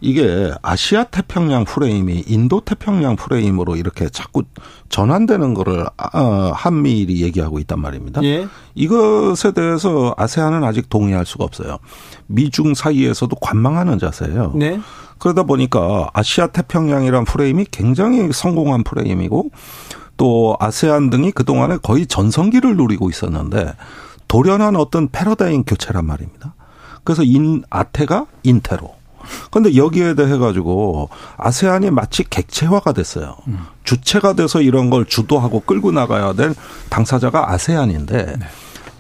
이게 0.02 0.52
아시아 0.64 1.04
태평양 1.04 1.66
프레임이 1.66 2.24
인도 2.26 2.62
태평양 2.62 3.16
프레임으로 3.16 3.76
이렇게 3.76 4.10
자꾸 4.10 4.42
전환되는 4.90 5.54
거를 5.54 5.86
아, 5.98 6.52
한미일이 6.56 7.22
얘기하고 7.22 7.60
있단 7.60 7.80
말입니다. 7.80 8.24
예. 8.24 8.48
이것에 8.74 9.52
대해서 9.52 10.16
아세안은 10.18 10.64
아직 10.64 10.90
동의할 10.90 11.24
수가 11.28 11.44
없어요. 11.44 11.78
미중 12.26 12.74
사이에서도 12.74 13.36
관망하는 13.36 14.00
자세예요. 14.00 14.54
네. 14.56 14.80
그러다 15.20 15.44
보니까 15.44 16.10
아시아 16.14 16.48
태평양이란 16.48 17.26
프레임이 17.26 17.66
굉장히 17.72 18.32
성공한 18.32 18.84
프레임이고 18.84 19.50
또 20.18 20.58
아세안 20.60 21.10
등이 21.10 21.32
그동안에 21.32 21.78
거의 21.82 22.08
전성기를 22.08 22.76
누리고 22.76 23.10
있었는데 23.10 23.74
돌연한 24.28 24.76
어떤 24.76 25.10
패러다임 25.10 25.64
교체란 25.64 26.06
말입니다. 26.06 26.54
그래서 27.04 27.24
인 27.24 27.64
아태가 27.70 28.26
인태로. 28.44 28.98
근데 29.52 29.76
여기에 29.76 30.16
대해 30.16 30.38
가지고 30.38 31.10
아세안이 31.38 31.92
마치 31.92 32.24
객체화가 32.24 32.94
됐어요. 32.94 33.36
음. 33.48 33.66
주체가 33.84 34.34
돼서 34.34 34.62
이런 34.62 34.90
걸 34.90 35.06
주도하고 35.06 35.62
끌고 35.62 35.92
나가야 35.92 36.34
될 36.34 36.54
당사자가 36.90 37.52
아세안인데 37.52 38.26
네. 38.38 38.46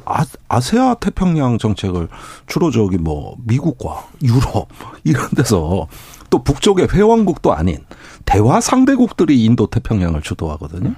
아, 0.05 0.25
아세아 0.47 0.95
태평양 0.95 1.57
정책을 1.57 2.07
주로 2.45 2.71
저기 2.71 2.97
뭐 2.97 3.35
미국과 3.43 4.07
유럽 4.23 4.69
이런 5.03 5.29
데서 5.31 5.87
또 6.29 6.43
북쪽의 6.43 6.87
회원국도 6.91 7.53
아닌 7.53 7.79
대화 8.27 8.59
상대국들이 8.59 9.43
인도 9.45 9.67
태평양을 9.67 10.21
주도하거든요. 10.21 10.93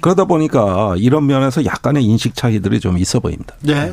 그러다 0.00 0.24
보니까 0.24 0.94
이런 0.96 1.26
면에서 1.26 1.64
약간의 1.64 2.04
인식 2.04 2.34
차이들이 2.34 2.80
좀 2.80 2.96
있어 2.96 3.18
보입니다. 3.20 3.54
네. 3.60 3.92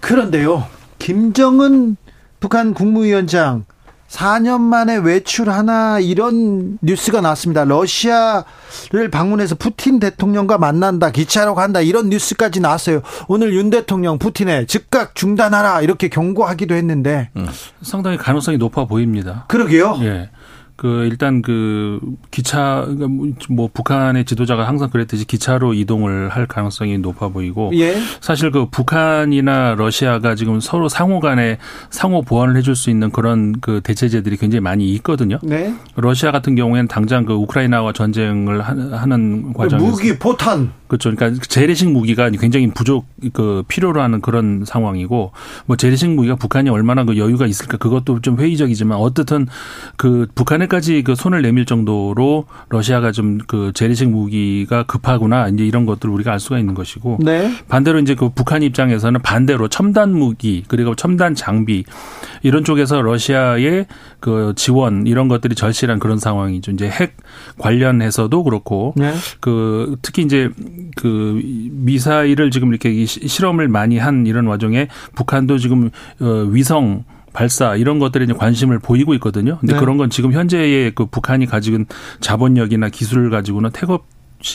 그런데요. 0.00 0.66
김정은 0.98 1.96
북한 2.40 2.72
국무위원장 2.72 3.66
4년 4.08 4.60
만에 4.60 4.96
외출하나 4.96 5.98
이런 5.98 6.78
뉴스가 6.80 7.20
나왔습니다. 7.20 7.64
러시아를 7.64 9.10
방문해서 9.10 9.56
푸틴 9.56 9.98
대통령과 9.98 10.56
만난다, 10.56 11.10
기차로 11.10 11.54
간다 11.54 11.80
이런 11.80 12.08
뉴스까지 12.10 12.60
나왔어요. 12.60 13.02
오늘 13.28 13.52
윤 13.54 13.70
대통령 13.70 14.18
푸틴에 14.18 14.66
즉각 14.66 15.14
중단하라 15.14 15.82
이렇게 15.82 16.08
경고하기도 16.08 16.74
했는데 16.74 17.30
음. 17.36 17.48
상당히 17.82 18.16
가능성이 18.16 18.56
높아 18.56 18.86
보입니다. 18.86 19.44
그러게요. 19.48 19.98
예. 20.02 20.30
그 20.76 21.04
일단 21.04 21.40
그 21.40 22.00
기차 22.30 22.82
그러니까 22.84 23.06
뭐, 23.06 23.26
뭐 23.48 23.70
북한의 23.72 24.24
지도자가 24.24 24.66
항상 24.66 24.90
그랬듯이 24.90 25.24
기차로 25.24 25.72
이동을 25.74 26.30
할 26.30 26.46
가능성이 26.46 26.98
높아 26.98 27.28
보이고 27.28 27.70
예. 27.74 27.96
사실 28.20 28.50
그 28.50 28.66
북한이나 28.66 29.76
러시아가 29.76 30.34
지금 30.34 30.58
서로 30.58 30.88
상호 30.88 31.20
간에 31.20 31.58
상호 31.90 32.22
보완을 32.22 32.56
해줄 32.56 32.74
수 32.74 32.90
있는 32.90 33.10
그런 33.10 33.60
그 33.60 33.80
대체제들이 33.82 34.36
굉장히 34.36 34.60
많이 34.60 34.92
있거든요. 34.94 35.38
네. 35.42 35.72
러시아 35.94 36.32
같은 36.32 36.56
경우에는 36.56 36.88
당장 36.88 37.24
그 37.24 37.34
우크라이나와 37.34 37.92
전쟁을 37.92 38.62
하는 38.62 39.52
과정에서 39.52 39.86
무기 39.86 40.18
포탄 40.18 40.72
그렇죠. 40.88 41.14
그러니까 41.14 41.40
재래식 41.48 41.90
무기가 41.90 42.30
굉장히 42.30 42.68
부족 42.68 43.06
그 43.32 43.62
필요로 43.68 44.02
하는 44.02 44.20
그런 44.20 44.64
상황이고 44.66 45.32
뭐 45.66 45.76
재래식 45.76 46.10
무기가 46.10 46.34
북한이 46.36 46.68
얼마나 46.70 47.04
그 47.04 47.16
여유가 47.16 47.46
있을까 47.46 47.76
그것도 47.76 48.20
좀 48.20 48.38
회의적이지만 48.38 48.98
어떻든 48.98 49.46
그 49.96 50.26
북한 50.34 50.63
에까지 50.64 51.02
그 51.02 51.14
손을 51.14 51.42
내밀 51.42 51.64
정도로 51.66 52.46
러시아가 52.68 53.12
좀 53.12 53.34
그 53.46 53.72
재래식 53.74 54.08
무기가 54.08 54.84
급하구나 54.84 55.48
이제 55.48 55.64
이런 55.64 55.86
것들을 55.86 56.12
우리가 56.12 56.32
알 56.32 56.40
수가 56.40 56.58
있는 56.58 56.74
것이고 56.74 57.18
네. 57.20 57.52
반대로 57.68 57.98
이제 57.98 58.14
그 58.14 58.30
북한 58.30 58.62
입장에서는 58.62 59.22
반대로 59.22 59.68
첨단 59.68 60.12
무기 60.12 60.64
그리고 60.68 60.94
첨단 60.94 61.34
장비 61.34 61.84
이런 62.42 62.64
쪽에서 62.64 63.00
러시아의 63.02 63.86
그 64.20 64.52
지원 64.56 65.06
이런 65.06 65.28
것들이 65.28 65.54
절실한 65.54 65.98
그런 65.98 66.18
상황이죠. 66.18 66.72
이제 66.72 66.88
핵 66.88 67.16
관련해서도 67.58 68.42
그렇고 68.44 68.94
네. 68.96 69.12
그 69.40 69.96
특히 70.02 70.22
이제 70.22 70.50
그 70.96 71.40
미사일을 71.70 72.50
지금 72.50 72.70
이렇게 72.70 73.04
실험을 73.06 73.68
많이 73.68 73.98
한 73.98 74.26
이런 74.26 74.46
와중에 74.46 74.88
북한도 75.14 75.58
지금 75.58 75.90
어, 76.20 76.26
위성 76.50 77.04
발사 77.34 77.76
이런 77.76 77.98
것들에 77.98 78.24
이제 78.24 78.32
관심을 78.32 78.78
보이고 78.78 79.12
있거든요. 79.14 79.58
근데 79.58 79.74
네. 79.74 79.80
그런 79.80 79.98
건 79.98 80.08
지금 80.08 80.32
현재의 80.32 80.92
그 80.94 81.04
북한이 81.04 81.44
가지고 81.44 81.84
자본력이나 82.20 82.88
기술을 82.88 83.28
가지고는 83.28 83.70
태업 83.70 84.06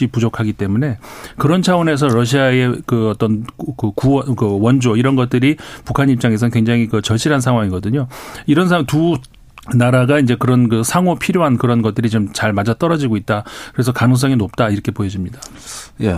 이 0.02 0.08
부족하기 0.08 0.54
때문에 0.54 1.00
그런 1.38 1.64
차원에서 1.64 2.10
러시아의 2.10 2.82
그 2.86 3.10
어떤 3.10 3.44
그 3.76 3.92
구원 3.96 4.36
그 4.36 4.60
원조 4.60 4.96
이런 4.96 5.16
것들이 5.16 5.58
북한 5.84 6.10
입장에서는 6.10 6.52
굉장히 6.52 6.88
그 6.88 7.02
절실한 7.02 7.42
상황이거든요. 7.42 8.08
이런 8.46 8.68
상황 8.68 8.86
두 8.86 9.18
나라가 9.76 10.20
이제 10.20 10.36
그런 10.36 10.70
그 10.70 10.84
상호 10.84 11.16
필요한 11.16 11.58
그런 11.58 11.82
것들이 11.82 12.10
좀 12.10 12.30
잘 12.34 12.54
맞아 12.54 12.74
떨어지고 12.76 13.18
있다. 13.18 13.44
그래서 13.74 13.92
가능성이 13.92 14.36
높다 14.36 14.70
이렇게 14.70 14.92
보여집니다. 14.92 15.40
예, 16.02 16.16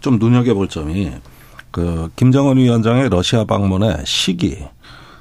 좀 0.00 0.18
눈여겨볼 0.18 0.68
점이 0.68 1.10
그 1.70 2.10
김정은 2.16 2.56
위원장의 2.58 3.08
러시아 3.08 3.44
방문의 3.44 3.96
시기, 4.04 4.58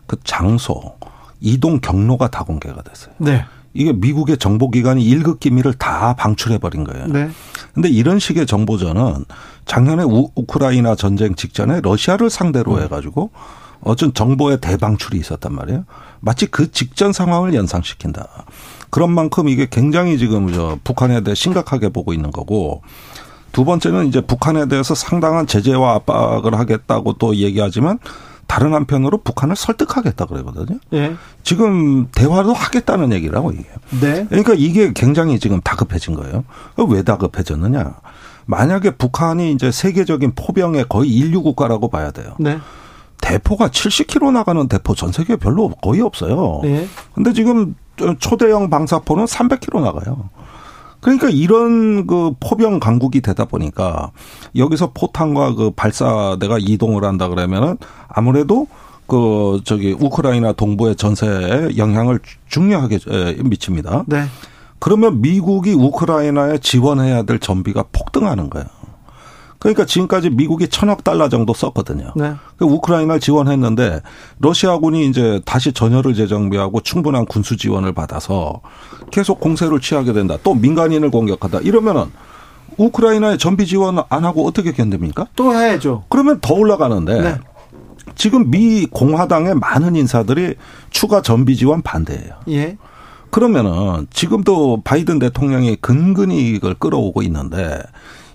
그 0.10 0.18
장소, 0.24 0.96
이동 1.40 1.80
경로가 1.80 2.30
다 2.30 2.44
공개가 2.44 2.82
됐어요. 2.82 3.14
네. 3.20 3.46
이게 3.76 3.94
미국의 3.94 4.38
정보기관이 4.38 5.04
일급 5.04 5.40
기밀을 5.40 5.76
다 5.76 6.16
방출해버린 6.16 6.84
거예요. 6.84 7.06
네. 7.06 7.30
근데 7.76 7.90
이런 7.90 8.18
식의 8.18 8.48
정보전은 8.48 9.26
작년에 9.66 10.04
우, 10.04 10.32
크라이나 10.48 10.96
전쟁 10.96 11.36
직전에 11.36 11.82
러시아를 11.82 12.32
상대로 12.32 12.74
음. 12.74 12.82
해가지고 12.82 13.30
어쩐 13.82 14.12
정보의 14.16 14.60
대방출이 14.60 15.20
있었단 15.20 15.54
말이에요. 15.54 15.86
마치 16.22 16.48
그 16.48 16.72
직전 16.72 17.14
상황을 17.14 17.54
연상시킨다. 17.54 18.28
그런 18.90 19.12
만큼 19.12 19.48
이게 19.48 19.68
굉장히 19.70 20.18
지금 20.18 20.52
저 20.52 20.80
북한에 20.84 21.22
대해 21.22 21.36
심각하게 21.36 21.90
보고 21.90 22.14
있는 22.14 22.32
거고 22.32 22.82
두 23.52 23.64
번째는 23.64 24.08
이제 24.08 24.22
북한에 24.22 24.68
대해서 24.68 24.96
상당한 24.96 25.46
제재와 25.46 25.94
압박을 25.94 26.58
하겠다고 26.58 27.14
또 27.14 27.36
얘기하지만 27.36 28.00
다른 28.50 28.74
한편으로 28.74 29.20
북한을 29.20 29.56
설득하겠다 29.56 30.26
그러거든요. 30.26 30.80
네. 30.90 31.16
지금 31.44 32.08
대화도 32.08 32.52
하겠다는 32.52 33.14
얘기라고 33.14 33.52
이게. 33.52 33.64
네. 34.02 34.26
그러니까 34.28 34.56
이게 34.58 34.92
굉장히 34.92 35.40
지금 35.40 35.62
다급해진 35.62 36.16
거예요. 36.16 36.44
왜 36.90 37.04
다급해졌느냐? 37.04 37.94
만약에 38.48 38.96
북한이 38.96 39.52
이제 39.52 39.72
세계적인 39.72 40.34
포병의 40.36 40.88
거의 40.90 41.12
인류 41.12 41.44
국가라고 41.44 41.90
봐야 41.90 42.10
돼요. 42.10 42.36
네. 42.40 42.58
대포가 43.22 43.68
70km 43.68 44.32
나가는 44.32 44.68
대포 44.68 44.96
전 44.96 45.12
세계에 45.12 45.36
별로 45.36 45.70
거의 45.70 46.02
없어요. 46.02 46.62
네. 46.64 46.88
근데 47.14 47.34
지금 47.34 47.76
초대형 48.18 48.72
방사포는 48.72 49.26
300km 49.26 49.82
나가요. 49.84 50.30
그러니까 51.02 51.30
이런 51.30 52.08
그 52.08 52.34
포병 52.40 52.80
강국이 52.80 53.22
되다 53.22 53.46
보니까 53.46 54.12
여기서 54.56 54.92
포탄과 54.94 55.56
그 55.56 55.72
발사대가 55.72 56.58
이동을 56.60 57.04
한다 57.04 57.30
그러면은 57.30 57.78
아무래도 58.08 58.68
그 59.08 59.62
저기 59.64 59.96
우크라이나 60.00 60.54
동부의 60.54 60.96
전세에 60.96 61.78
영향을 61.78 62.20
중요하게 62.48 63.00
미칩니다. 63.44 64.04
네. 64.08 64.26
그러면 64.78 65.22
미국이 65.22 65.74
우크라이나에 65.74 66.60
지원해야 66.60 67.24
될 67.24 67.40
전비가 67.40 67.86
폭등하는 67.92 68.50
거예요. 68.50 68.68
그러니까 69.60 69.86
지금까지 69.86 70.30
미국이 70.30 70.70
천억 70.70 71.04
달러 71.04 71.28
정도 71.28 71.54
썼거든요. 71.54 72.14
네. 72.16 72.34
그 72.56 72.66
우크라이나를 72.66 73.20
지원했는데 73.20 74.02
러시아군이 74.40 75.08
이제 75.08 75.42
다시 75.46 75.74
전열을 75.74 76.14
재정비하고 76.16 76.82
충분한 76.82 77.26
군수 77.26 77.58
지원을 77.58 77.94
받아서 77.94 78.62
계속 79.12 79.40
공세를 79.42 79.82
취하게 79.82 80.14
된다. 80.14 80.38
또 80.44 80.56
민간인을 80.56 81.12
공격하다. 81.12 81.60
이러면은 81.60 82.06
우크라이나에 82.78 83.36
전비 83.36 83.66
지원 83.66 84.00
안 84.08 84.24
하고 84.24 84.48
어떻게 84.48 84.72
견딥니까? 84.72 85.28
또 85.36 85.54
해야죠. 85.54 86.06
그러면 86.08 86.40
더 86.40 86.54
올라가는데 86.54 87.22
네. 87.22 87.38
지금 88.16 88.50
미 88.50 88.86
공화당의 88.86 89.56
많은 89.56 89.98
인사들이 89.98 90.56
추가 90.90 91.22
전비 91.22 91.58
지원 91.58 91.82
반대예요. 91.82 92.32
예. 92.50 92.78
그러면은 93.30 94.08
지금도 94.12 94.82
바이든 94.84 95.20
대통령이 95.20 95.76
근근히 95.78 96.50
이걸 96.50 96.74
끌어오고 96.74 97.22
있는데 97.24 97.82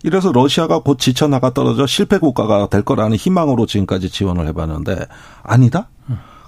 이래서 0.05 0.31
러시아가 0.33 0.81
곧 0.81 0.99
지쳐나가 0.99 1.55
떨어져 1.55 1.87
실패 1.87 2.19
국가가 2.19 2.69
될 2.69 2.83
거라는 2.83 3.17
희망으로 3.17 3.65
지금까지 3.65 4.11
지원을 4.11 4.47
해봤는데 4.49 5.07
아니다? 5.43 5.89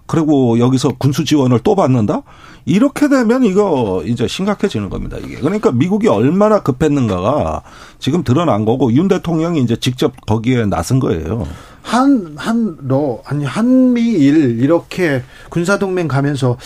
그리고 0.07 0.59
여기서 0.59 0.93
군수 0.99 1.25
지원을 1.25 1.61
또 1.65 1.75
받는다? 1.75 2.23
이렇게 2.65 3.09
되면 3.09 3.45
이거 3.45 4.03
이제 4.05 4.29
심각해지는 4.29 4.89
겁니다, 4.89 5.17
이게. 5.19 5.37
그러니까 5.41 5.73
미국이 5.73 6.07
얼마나 6.07 6.61
급했는가가 6.63 7.63
지금 7.99 8.23
드러난 8.23 8.65
거고 8.65 8.93
윤 8.93 9.09
대통령이 9.09 9.61
이제 9.63 9.75
직접 9.75 10.13
거기에 10.27 10.67
나선 10.67 11.01
거예요. 11.01 11.49
한, 11.83 12.35
한, 12.37 12.77
너, 12.83 13.21
아니, 13.25 13.45
한미일 13.45 14.61
이렇게 14.61 15.23
군사동맹 15.51 16.09
가면서, 16.09 16.57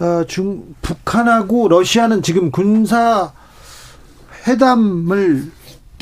어, 0.00 0.24
중, 0.26 0.74
북한하고 0.82 1.68
러시아는 1.68 2.22
지금 2.22 2.50
군사 2.50 3.32
회담을 4.46 5.52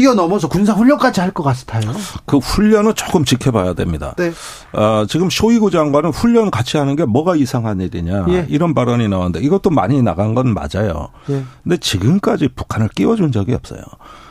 뛰어넘어서 0.05 0.49
군사 0.49 0.73
훈련까지 0.73 1.21
할 1.21 1.31
것 1.33 1.43
같아요. 1.43 1.93
그 2.25 2.39
훈련은 2.39 2.95
조금 2.95 3.25
지켜봐야 3.25 3.75
됩니다. 3.75 4.15
네. 4.17 4.33
어, 4.73 5.05
지금 5.07 5.29
쇼이구 5.29 5.71
장관은 5.71 6.11
훈련 6.11 6.51
같이 6.51 6.79
하는 6.79 6.97
게 6.97 7.05
뭐가 7.05 7.37
이상한 7.37 7.81
일이냐 7.83 8.25
예. 8.31 8.47
이런 8.49 8.73
발언이 8.75 9.09
나왔는데 9.09 9.41
이것도 9.41 9.69
많이 9.71 10.03
나간 10.03 10.35
건 10.35 10.55
맞아요. 10.55 11.09
예. 11.29 11.45
근데 11.63 11.77
지금까지 11.77 12.49
북한을 12.57 12.89
끼워준 12.89 13.31
적이 13.31 13.55
없어요. 13.55 13.83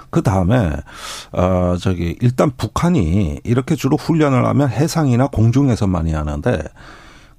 그 0.09 0.23
다음에 0.23 0.71
어 1.33 1.75
저기 1.79 2.17
일단 2.19 2.51
북한이 2.57 3.41
이렇게 3.43 3.75
주로 3.75 3.95
훈련을 3.95 4.45
하면 4.47 4.69
해상이나 4.69 5.27
공중에서 5.27 5.85
많이 5.85 6.13
하는데 6.13 6.63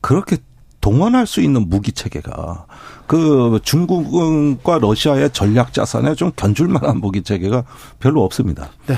그렇게 0.01 0.37
동원할 0.81 1.27
수 1.27 1.41
있는 1.43 1.69
무기 1.69 1.91
체계가 1.93 2.67
그 3.11 3.59
중국과 3.65 4.79
러시아의 4.79 5.31
전략 5.33 5.73
자산에 5.73 6.15
좀 6.15 6.31
견줄 6.37 6.69
만한 6.69 7.01
무기 7.01 7.25
체계가 7.25 7.65
별로 7.99 8.23
없습니다. 8.23 8.71
네. 8.87 8.95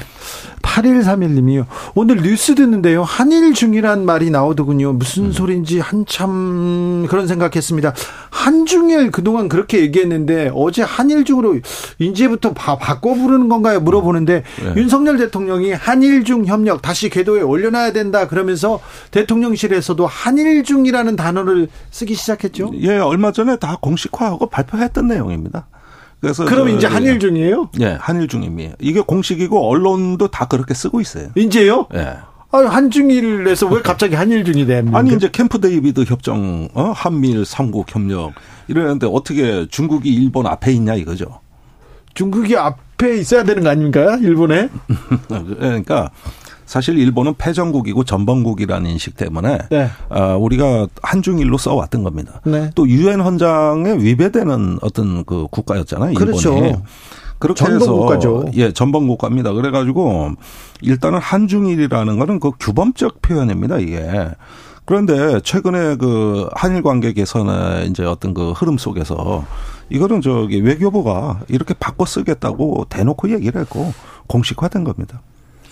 8131님이요. 0.61 1.66
오늘 1.94 2.22
뉴스 2.22 2.55
듣는데요. 2.55 3.03
한일 3.03 3.53
중이란 3.55 4.05
말이 4.05 4.31
나오더군요. 4.31 4.94
무슨 4.94 5.27
음. 5.27 5.33
소리인지 5.33 5.81
한참 5.81 7.07
그런 7.09 7.27
생각했습니다. 7.27 7.94
한중일 8.31 9.11
그동안 9.11 9.48
그렇게 9.48 9.81
얘기했는데 9.81 10.51
어제 10.55 10.83
한일 10.83 11.25
중으로 11.25 11.59
이제부터 11.98 12.53
바, 12.55 12.77
바꿔 12.79 13.14
부르는 13.14 13.48
건가요? 13.48 13.81
물어보는데 13.81 14.42
네. 14.64 14.75
윤석열 14.77 15.18
대통령이 15.18 15.72
한일 15.72 16.25
중 16.25 16.46
협력 16.46 16.83
다시 16.83 17.09
궤도에 17.09 17.42
올려놔야 17.42 17.92
된다 17.92 18.27
그러면서 18.27 18.81
대통령실에서도 19.11 20.07
한일 20.07 20.64
중이라는 20.64 21.16
단어를 21.16 21.68
쓰기 21.90 22.14
시작했죠. 22.14 22.72
예, 22.81 22.96
얼마 22.96 23.33
전에 23.33 23.57
다 23.57 23.77
공식 23.81 24.02
화하고 24.12 24.47
발표했던 24.47 25.09
내용입니다. 25.09 25.67
그래서 26.21 26.45
그럼 26.45 26.69
이제 26.69 26.87
한일중이에요? 26.87 27.71
예, 27.81 27.97
한일중입니다. 28.01 28.77
이게 28.81 29.01
공식이고 29.01 29.69
언론도 29.69 30.29
다 30.29 30.47
그렇게 30.47 30.73
쓰고 30.73 31.01
있어요. 31.01 31.31
이제요? 31.37 31.88
예. 31.95 32.17
아, 32.55 32.59
한중일에서 32.59 33.67
왜 33.69 33.81
갑자기 33.81 34.15
한일중이 34.14 34.66
됩니까? 34.67 34.99
아니 34.99 35.15
이제 35.15 35.31
캠프 35.33 35.59
데이비드 35.61 36.05
협정, 36.05 36.69
어? 36.75 36.93
한미일 36.95 37.45
삼국 37.45 37.93
협력 37.93 38.33
이러는데 38.69 39.09
어떻게 39.11 39.67
중국이 39.69 40.12
일본 40.12 40.47
앞에 40.47 40.71
있냐 40.73 40.95
이거죠. 40.95 41.41
중국이 42.15 42.57
앞에 42.57 43.19
있어야 43.19 43.43
되는 43.43 43.62
거 43.62 43.71
아닙니까? 43.71 44.19
일본에? 44.21 44.69
그러니까 45.59 46.11
사실 46.73 46.97
일본은 46.97 47.35
패전국이고 47.37 48.05
전범국이라는 48.05 48.91
인식 48.91 49.15
때문에 49.15 49.59
네. 49.71 49.91
어, 50.09 50.39
우리가 50.41 50.89
한중일로 51.03 51.59
써왔던 51.59 52.03
겁니다. 52.03 52.41
네. 52.47 52.71
또 52.75 52.89
유엔 52.89 53.21
헌장에 53.21 53.93
위배되는 53.99 54.79
어떤 54.81 55.23
그 55.27 55.49
국가였잖아요. 55.51 56.15
그렇죠. 56.15 56.55
일본이. 56.55 56.77
그렇게 57.39 57.63
전범 57.63 57.83
해서 57.83 57.93
국가죠. 57.93 58.45
예, 58.55 58.73
전범 58.73 59.07
국가입니다. 59.07 59.53
그래가지고 59.53 60.33
일단은 60.81 61.19
한중일이라는 61.19 62.19
거는 62.19 62.41
그 62.41 62.53
규범적 62.59 63.21
표현입니다. 63.21 63.77
이게. 63.77 64.31
그런데 64.87 65.41
최근에 65.41 65.97
그 65.97 66.49
한일 66.55 66.83
관계 66.83 67.13
개선의 67.13 67.89
이제 67.89 68.03
어떤 68.03 68.33
그 68.33 68.53
흐름 68.53 68.79
속에서 68.79 69.45
이거는 69.91 70.23
저기 70.23 70.63
외교부가 70.63 71.41
이렇게 71.49 71.75
바꿔 71.75 72.07
쓰겠다고 72.07 72.87
대놓고 72.89 73.31
얘기를 73.31 73.61
했고 73.61 73.93
공식화된 74.27 74.85
겁니다. 74.85 75.21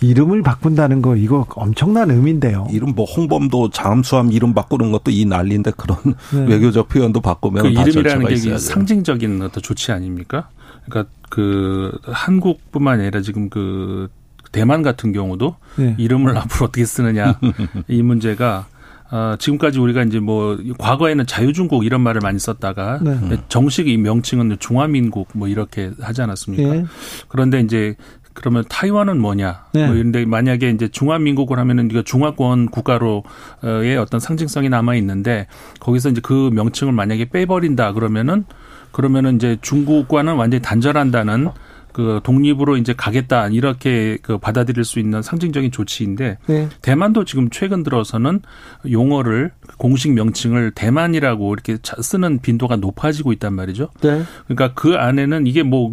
이름을 0.01 0.41
바꾼다는 0.41 1.01
거 1.01 1.15
이거 1.15 1.45
엄청난 1.55 2.09
의미인데요. 2.09 2.67
이름 2.71 2.93
뭐 2.95 3.05
홍범도 3.05 3.69
잠수함 3.69 4.31
이름 4.31 4.53
바꾸는 4.53 4.91
것도 4.91 5.11
이 5.11 5.25
난리인데 5.25 5.71
그런 5.77 5.97
네. 6.33 6.45
외교적 6.49 6.89
표현도 6.89 7.21
바꾸면 7.21 7.63
그 7.63 7.69
이름이라는 7.69 8.27
게 8.27 8.57
상징적인 8.57 9.41
어떤 9.41 9.61
조치 9.61 9.91
아닙니까? 9.91 10.49
그러니까 10.85 11.13
그 11.29 11.97
한국뿐만 12.03 12.99
아니라 12.99 13.21
지금 13.21 13.49
그 13.49 14.09
대만 14.51 14.81
같은 14.81 15.13
경우도 15.13 15.55
네. 15.77 15.95
이름을 15.97 16.35
앞으로 16.37 16.65
어떻게 16.65 16.83
쓰느냐 16.83 17.39
이 17.87 18.01
문제가 18.01 18.65
어, 19.11 19.35
지금까지 19.37 19.77
우리가 19.77 20.03
이제 20.03 20.19
뭐 20.19 20.57
과거에는 20.79 21.27
자유중국 21.27 21.85
이런 21.85 21.99
말을 22.01 22.21
많이 22.21 22.39
썼다가 22.39 22.99
네. 23.03 23.37
정식 23.49 23.89
이 23.89 23.97
명칭은 23.97 24.57
중화민국 24.59 25.27
뭐 25.33 25.49
이렇게 25.49 25.91
하지 25.99 26.21
않았습니까? 26.21 26.73
네. 26.73 26.85
그런데 27.27 27.59
이제 27.59 27.95
그러면 28.33 28.63
타이완은 28.69 29.19
뭐냐? 29.19 29.65
네. 29.73 29.87
뭐 29.87 29.95
이런데 29.95 30.25
만약에 30.25 30.69
이제 30.69 30.87
중화민국을 30.87 31.59
하면은 31.59 31.89
이거 31.91 32.01
중화권 32.01 32.67
국가로의 32.67 33.97
어떤 33.99 34.19
상징성이 34.19 34.69
남아 34.69 34.95
있는데 34.95 35.47
거기서 35.79 36.09
이제 36.09 36.21
그 36.23 36.49
명칭을 36.53 36.93
만약에 36.93 37.29
빼버린다 37.29 37.93
그러면은 37.93 38.45
그러면은 38.91 39.35
이제 39.35 39.57
중국과는 39.61 40.35
완전히 40.35 40.61
단절한다는 40.61 41.49
그 41.93 42.19
독립으로 42.23 42.77
이제 42.77 42.93
가겠다 42.93 43.47
이렇게 43.47 44.17
그 44.21 44.37
받아들일 44.37 44.83
수 44.83 44.99
있는 44.99 45.21
상징적인 45.21 45.71
조치인데 45.71 46.37
네. 46.47 46.69
대만도 46.81 47.25
지금 47.25 47.49
최근 47.49 47.83
들어서는 47.83 48.41
용어를 48.89 49.51
공식 49.77 50.13
명칭을 50.13 50.71
대만이라고 50.71 51.53
이렇게 51.53 51.77
쓰는 51.83 52.39
빈도가 52.39 52.77
높아지고 52.77 53.33
있단 53.33 53.53
말이죠. 53.53 53.89
네. 54.01 54.23
그러니까 54.47 54.73
그 54.73 54.95
안에는 54.95 55.47
이게 55.47 55.63
뭐 55.63 55.91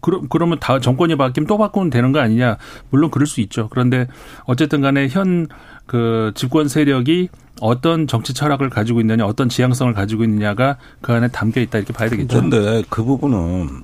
그, 0.00 0.20
그러면 0.28 0.58
다 0.60 0.80
정권이 0.80 1.16
바뀌면 1.16 1.46
또 1.46 1.58
바꾸면 1.58 1.90
되는 1.90 2.12
거 2.12 2.20
아니냐? 2.20 2.56
물론 2.90 3.10
그럴 3.10 3.26
수 3.26 3.40
있죠. 3.40 3.68
그런데 3.70 4.06
어쨌든 4.44 4.80
간에 4.80 5.08
현 5.08 5.46
그 5.88 6.32
집권 6.34 6.68
세력이 6.68 7.30
어떤 7.60 8.06
정치 8.06 8.32
철학을 8.34 8.70
가지고 8.70 9.00
있느냐, 9.00 9.24
어떤 9.24 9.48
지향성을 9.48 9.92
가지고 9.94 10.22
있느냐가 10.22 10.76
그 11.00 11.12
안에 11.12 11.28
담겨 11.28 11.60
있다 11.60 11.78
이렇게 11.78 11.92
봐야 11.92 12.08
되겠죠. 12.08 12.28
그런데 12.28 12.84
그 12.88 13.02
부분은 13.02 13.82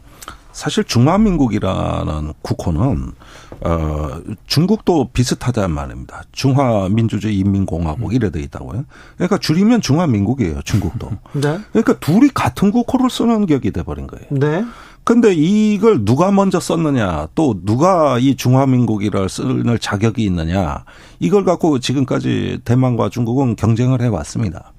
사실 0.55 0.85
중화민국이라는 0.85 2.33
국호는 2.41 3.13
어 3.61 4.21
중국도 4.47 5.11
비슷하다는 5.13 5.73
말입니다. 5.73 6.23
중화민주주의 6.31 7.37
인민공화국 7.39 8.15
이래 8.15 8.31
돼 8.31 8.41
있다고요. 8.41 8.85
그러니까 9.17 9.39
줄이면 9.39 9.81
중화민국이에요. 9.81 10.63
중국도. 10.63 11.11
네. 11.33 11.59
그러니까 11.73 11.95
둘이 11.99 12.29
같은 12.33 12.71
국호를 12.71 13.11
쓰는 13.11 13.47
격이 13.47 13.73
돼 13.73 13.83
버린 13.83 14.07
거예요. 14.07 14.27
네. 14.31 14.65
근데 15.03 15.35
이걸 15.35 16.05
누가 16.05 16.31
먼저 16.31 16.61
썼느냐, 16.61 17.29
또 17.35 17.61
누가 17.63 18.19
이 18.19 18.37
중화민국이를 18.37 19.29
쓸 19.29 19.79
자격이 19.79 20.25
있느냐, 20.25 20.85
이걸 21.19 21.45
갖고 21.45 21.79
지금까지 21.79 22.61
대만과 22.65 23.11
중국은 23.11 23.57
경쟁을 23.57 24.01
해 24.01 24.07
왔습니다. 24.07 24.73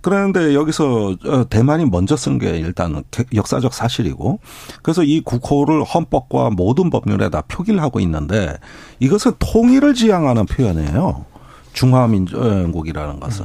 그런데 0.00 0.54
여기서 0.54 1.16
어, 1.26 1.48
대만이 1.48 1.86
먼저 1.86 2.16
쓴 2.16 2.38
게 2.38 2.56
일단 2.58 3.02
역사적 3.34 3.74
사실이고 3.74 4.38
그래서 4.82 5.02
이 5.02 5.20
국호를 5.20 5.82
헌법과 5.82 6.50
모든 6.50 6.90
법률에 6.90 7.30
다 7.30 7.42
표기를 7.48 7.82
하고 7.82 7.98
있는데 8.00 8.56
이것은 9.00 9.32
통일을 9.38 9.94
지향하는 9.94 10.46
표현이에요. 10.46 11.24
중화민족이라는 11.72 13.20
것은. 13.20 13.44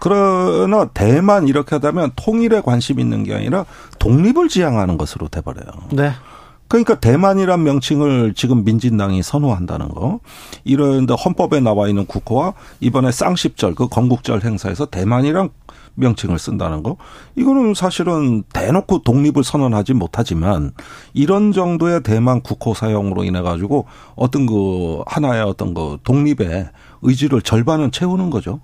그러나 0.00 0.86
대만 0.86 1.46
이렇게 1.46 1.76
하다면 1.76 2.12
통일에 2.16 2.60
관심 2.62 3.00
있는 3.00 3.22
게 3.22 3.34
아니라 3.34 3.66
독립을 3.98 4.48
지향하는 4.48 4.96
것으로 4.96 5.28
돼버려요. 5.28 5.66
네. 5.92 6.12
그러니까 6.68 7.00
대만이란 7.00 7.64
명칭을 7.64 8.34
지금 8.34 8.64
민진당이 8.64 9.22
선호한다는 9.22 9.88
거. 9.88 10.20
이런 10.64 11.08
헌법에 11.08 11.60
나와 11.60 11.88
있는 11.88 12.06
국호와 12.06 12.54
이번에 12.78 13.10
쌍십절 13.10 13.74
그 13.74 13.88
건국절 13.88 14.44
행사에서 14.44 14.86
대만이란 14.86 15.50
명칭을 16.00 16.38
쓴다는 16.38 16.82
거. 16.82 16.96
이거는 17.36 17.74
사실은 17.74 18.42
대놓고 18.52 19.02
독립을 19.02 19.44
선언하지 19.44 19.94
못하지만 19.94 20.72
이런 21.14 21.52
정도의 21.52 22.02
대만 22.02 22.40
국호 22.40 22.74
사용으로 22.74 23.24
인해 23.24 23.40
가지고 23.42 23.86
어떤 24.16 24.46
그 24.46 25.02
하나의 25.06 25.42
어떤 25.42 25.74
그 25.74 25.98
독립의 26.02 26.70
의지를 27.02 27.42
절반은 27.42 27.92
채우는 27.92 28.30
거죠. 28.30 28.60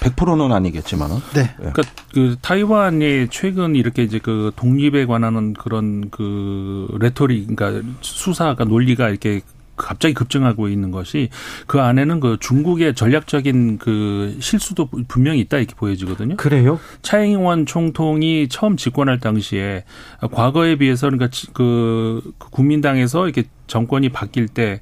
100%는 0.00 0.52
아니겠지만은. 0.52 1.16
네. 1.34 1.40
예. 1.40 1.54
그러니까 1.56 1.82
그 2.12 2.36
타이완이 2.40 3.28
최근 3.30 3.76
이렇게 3.76 4.02
이제 4.02 4.18
그 4.18 4.52
독립에 4.56 5.06
관한 5.06 5.52
그런 5.52 6.10
그 6.10 6.88
레토릭, 6.98 7.54
그러니까 7.54 7.86
수사가 8.00 8.64
논리가 8.64 9.08
이렇게 9.08 9.42
갑자기 9.76 10.14
급증하고 10.14 10.68
있는 10.68 10.90
것이 10.90 11.28
그 11.66 11.80
안에는 11.80 12.20
그 12.20 12.36
중국의 12.40 12.94
전략적인 12.94 13.78
그 13.78 14.36
실수도 14.40 14.88
분명히 15.08 15.40
있다 15.40 15.58
이렇게 15.58 15.74
보여지거든요. 15.74 16.36
그래요? 16.36 16.80
차잉원 17.02 17.66
총통이 17.66 18.48
처음 18.48 18.76
집권할 18.76 19.20
당시에 19.20 19.84
과거에 20.32 20.76
비해서 20.76 21.08
그러니까 21.08 21.28
그 21.52 22.32
국민당에서 22.38 23.26
이렇게 23.26 23.44
정권이 23.66 24.10
바뀔 24.10 24.48
때 24.48 24.80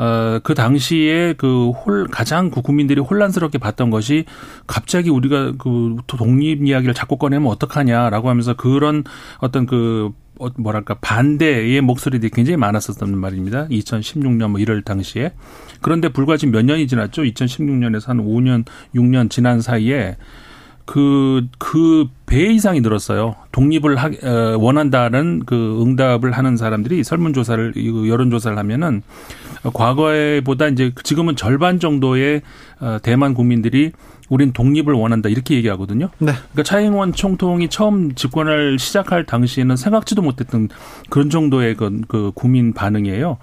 어, 0.00 0.40
그 0.42 0.54
당시에 0.54 1.34
그 1.36 1.70
홀, 1.70 2.06
가장 2.08 2.50
그 2.50 2.62
국민들이 2.62 3.02
혼란스럽게 3.02 3.58
봤던 3.58 3.90
것이 3.90 4.24
갑자기 4.66 5.10
우리가 5.10 5.52
그 5.58 5.96
독립 6.06 6.64
이야기를 6.64 6.94
자꾸 6.94 7.18
꺼내면 7.18 7.48
어떡하냐라고 7.48 8.30
하면서 8.30 8.54
그런 8.54 9.04
어떤 9.40 9.66
그 9.66 10.10
어, 10.10 10.29
뭐랄까 10.56 10.94
반대의 10.94 11.80
목소리들이 11.80 12.30
굉장히 12.30 12.56
많았었단 12.56 13.16
말입니다. 13.16 13.66
2016년 13.68 14.50
뭐 14.50 14.60
1월 14.60 14.84
당시에. 14.84 15.32
그런데 15.80 16.08
불과 16.08 16.36
지금 16.36 16.52
몇 16.52 16.64
년이 16.64 16.86
지났죠. 16.86 17.22
2016년에서 17.22 18.08
한 18.08 18.18
5년, 18.18 18.64
6년 18.94 19.30
지난 19.30 19.60
사이에 19.60 20.16
그, 20.86 21.46
그 21.58 22.06
배 22.30 22.46
이상이 22.52 22.80
늘었어요. 22.80 23.34
독립을 23.50 23.96
하, 23.96 24.06
어, 24.06 24.56
원한다는 24.56 25.42
그 25.44 25.82
응답을 25.82 26.30
하는 26.30 26.56
사람들이 26.56 27.02
설문조사를, 27.02 27.74
여론조사를 28.08 28.56
하면은 28.56 29.02
과거에 29.74 30.40
보다 30.40 30.68
이제 30.68 30.92
지금은 31.02 31.34
절반 31.34 31.80
정도의 31.80 32.42
어, 32.78 32.98
대만 33.02 33.34
국민들이 33.34 33.90
우린 34.30 34.52
독립을 34.52 34.94
원한다 34.94 35.28
이렇게 35.28 35.56
얘기하거든요. 35.56 36.08
네. 36.18 36.32
그러니까 36.32 36.62
차잉원 36.62 37.12
총통이 37.12 37.68
처음 37.68 38.14
집권을 38.14 38.78
시작할 38.78 39.26
당시에는 39.26 39.76
생각지도 39.76 40.22
못했던 40.22 40.68
그런 41.10 41.28
정도의 41.28 41.74
그, 41.76 42.00
그 42.08 42.32
국민 42.34 42.72
반응이에요. 42.72 43.36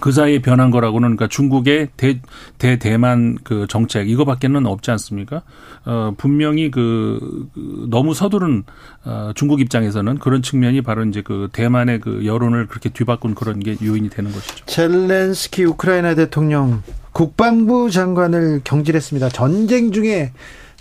그 0.00 0.12
사이에 0.12 0.40
변한 0.40 0.70
거라고는 0.70 1.16
그러니까 1.16 1.28
중국의 1.28 1.88
대, 1.96 2.20
대 2.58 2.78
대만 2.78 3.38
그 3.44 3.66
정책 3.68 4.08
이거밖에는 4.10 4.66
없지 4.66 4.90
않습니까? 4.90 5.42
어 5.84 6.12
분명히 6.16 6.70
그, 6.70 7.48
그 7.54 7.86
너무 7.88 8.12
서두른 8.12 8.64
어 9.04 9.32
중국 9.34 9.60
입장에서는 9.60 10.18
그런 10.18 10.42
측면이 10.42 10.82
바로 10.82 11.04
이제 11.04 11.22
그 11.22 11.48
대만의 11.52 12.00
그 12.00 12.26
여론을 12.26 12.66
그렇게 12.66 12.88
뒤바꾼 12.88 13.34
그런 13.34 13.60
게 13.60 13.76
요인이 13.82 14.10
되는 14.10 14.32
것이죠. 14.32 14.64
젤렌스키 14.66 15.64
우크라이나 15.64 16.14
대통령 16.14 16.82
국방부 17.14 17.92
장관을 17.92 18.62
경질했습니다. 18.64 19.28
전쟁 19.30 19.92
중에 19.92 20.32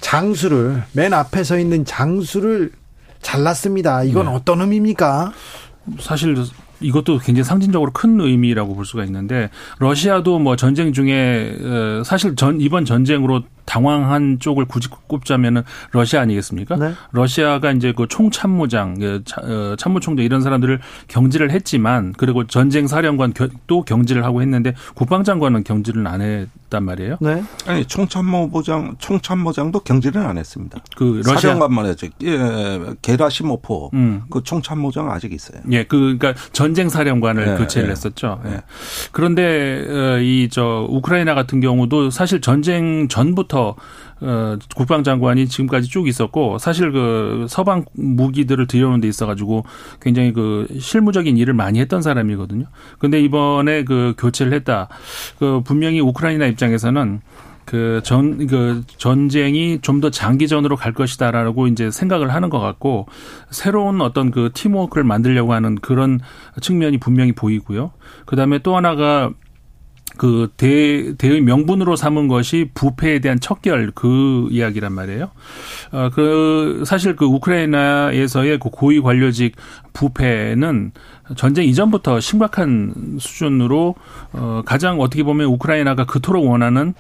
장수를 0.01 0.83
맨 0.91 1.13
앞에 1.13 1.43
서 1.43 1.59
있는 1.59 1.85
장수를 1.85 2.71
잘랐습니다. 3.21 4.03
이건 4.03 4.25
네. 4.25 4.31
어떤 4.33 4.59
의미입니까? 4.59 5.31
사실 5.99 6.35
이것도 6.81 7.19
굉장히 7.19 7.43
상징적으로 7.43 7.91
큰 7.91 8.19
의미라고 8.19 8.75
볼 8.75 8.83
수가 8.83 9.05
있는데 9.05 9.51
러시아도 9.77 10.39
뭐 10.39 10.55
전쟁 10.55 10.91
중에 10.91 11.55
어, 11.61 12.03
사실 12.03 12.35
전 12.35 12.59
이번 12.59 12.83
전쟁으로 12.83 13.43
당황한 13.65 14.39
쪽을 14.39 14.65
굳이 14.65 14.89
꼽자면은 14.89 15.63
러시아 15.91 16.21
아니겠습니까? 16.21 16.75
네. 16.75 16.93
러시아가 17.11 17.71
이제 17.71 17.93
그 17.95 18.07
총참모장, 18.07 18.99
그 18.99 19.23
어, 19.41 19.75
참모총장 19.77 20.25
이런 20.25 20.41
사람들을 20.41 20.79
경질을 21.07 21.51
했지만 21.51 22.13
그리고 22.17 22.45
전쟁 22.45 22.87
사령관도 22.87 23.83
경질을 23.85 24.25
하고 24.25 24.41
했는데 24.41 24.73
국방장관은 24.95 25.63
경질을 25.63 26.05
안 26.07 26.21
했단 26.21 26.83
말이에요. 26.83 27.17
네. 27.21 27.43
아니 27.65 27.85
총참모부장, 27.85 28.95
총참모장도 28.99 29.79
경질은 29.79 30.21
안 30.21 30.37
했습니다. 30.37 30.79
그 30.95 31.21
러시아 31.25 31.37
사령관만 31.37 31.85
했죠. 31.85 32.07
예, 32.23 32.79
게라시모포 33.01 33.91
음. 33.93 34.23
그 34.29 34.43
총참모장 34.43 35.09
아직 35.11 35.31
있어요. 35.33 35.61
예, 35.71 35.83
그 35.83 36.17
그러니까 36.17 36.33
전쟁 36.51 36.89
사령관을 36.89 37.45
네, 37.45 37.57
교체를 37.57 37.87
네. 37.87 37.91
했었죠. 37.91 38.41
예. 38.45 38.61
그런데 39.11 39.85
어, 39.87 40.19
이저 40.19 40.85
우크라이나 40.89 41.33
같은 41.33 41.61
경우도 41.61 42.09
사실 42.09 42.41
전쟁 42.41 43.07
전부터 43.07 43.52
때부터 43.53 43.75
어, 44.21 44.57
국방장관이 44.75 45.47
지금까지 45.47 45.87
쭉 45.89 46.07
있었고 46.07 46.57
사실 46.57 46.91
그 46.91 47.45
서방 47.47 47.85
무기들을 47.93 48.67
들여오는 48.67 48.99
데 48.99 49.07
있어가지고 49.07 49.65
굉장히 50.01 50.33
그 50.33 50.67
실무적인 50.79 51.37
일을 51.37 51.53
많이 51.53 51.79
했던 51.79 52.01
사람이거든요. 52.01 52.65
근데 52.97 53.21
이번에 53.21 53.83
그 53.83 54.15
교체를 54.17 54.53
했다. 54.53 54.89
그 55.37 55.61
분명히 55.63 55.99
우크라이나 55.99 56.47
입장에서는 56.47 57.21
그 57.65 58.01
전, 58.03 58.45
그 58.47 58.83
전쟁이 58.97 59.79
좀 59.81 60.01
더 60.01 60.09
장기전으로 60.09 60.75
갈 60.75 60.91
것이다라고 60.91 61.67
이제 61.67 61.89
생각을 61.89 62.33
하는 62.33 62.49
것 62.49 62.59
같고 62.59 63.07
새로운 63.51 64.01
어떤 64.01 64.31
그 64.31 64.49
팀워크를 64.53 65.05
만들려고 65.05 65.53
하는 65.53 65.75
그런 65.75 66.19
측면이 66.59 66.97
분명히 66.97 67.31
보이고요. 67.31 67.91
그 68.25 68.35
다음에 68.35 68.59
또 68.59 68.75
하나가 68.75 69.31
그 70.17 70.51
대, 70.57 71.15
대의 71.17 71.41
명분으로 71.41 71.95
삼은 71.95 72.27
것이 72.27 72.69
부패에 72.73 73.19
대한 73.19 73.39
척결 73.39 73.91
그 73.95 74.47
이야기란 74.51 74.93
말이에요. 74.93 75.31
어, 75.91 76.09
그, 76.13 76.83
사실 76.85 77.15
그 77.15 77.25
우크라이나에서의 77.25 78.59
그 78.59 78.69
고위 78.69 79.01
관료직 79.01 79.55
부패는 79.93 80.91
전쟁 81.35 81.65
이전부터 81.65 82.19
심각한 82.19 83.17
수준으로 83.19 83.95
어, 84.33 84.61
가장 84.65 84.99
어떻게 84.99 85.23
보면 85.23 85.47
우크라이나가 85.47 86.05
그토록 86.05 86.45
원하는 86.45 86.93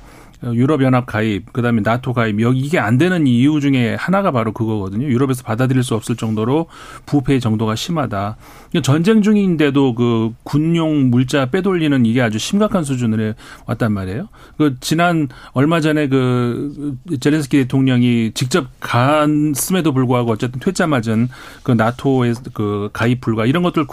유럽연합 0.45 1.05
가입, 1.05 1.53
그다음에 1.53 1.81
나토 1.81 2.13
가입, 2.13 2.41
여기 2.41 2.59
이게 2.59 2.77
안 2.77 2.97
되는 2.97 3.25
이유 3.27 3.61
중에 3.61 3.95
하나가 3.95 4.31
바로 4.31 4.51
그거거든요. 4.51 5.07
유럽에서 5.07 5.43
받아들일 5.43 5.83
수 5.83 5.95
없을 5.95 6.17
정도로 6.17 6.67
부패 7.05 7.39
정도가 7.39 7.75
심하다. 7.75 8.35
전쟁 8.81 9.21
중인데도 9.21 9.93
그 9.93 10.33
군용 10.43 11.11
물자 11.11 11.47
빼돌리는 11.47 12.05
이게 12.05 12.21
아주 12.21 12.39
심각한 12.39 12.83
수준으로 12.83 13.33
왔단 13.65 13.91
말이에요. 13.91 14.29
그 14.57 14.77
지난 14.79 15.27
얼마 15.51 15.79
전에 15.79 16.07
그 16.07 16.95
젤렌스키 17.19 17.57
대통령이 17.57 18.31
직접 18.33 18.67
갔음에도 18.79 19.93
불구하고 19.93 20.31
어쨌든 20.31 20.59
퇴짜 20.59 20.87
맞은 20.87 21.29
그 21.63 21.71
나토의 21.71 22.35
그 22.53 22.89
가입 22.93 23.21
불가 23.21 23.45
이런 23.45 23.63
것들 23.63 23.85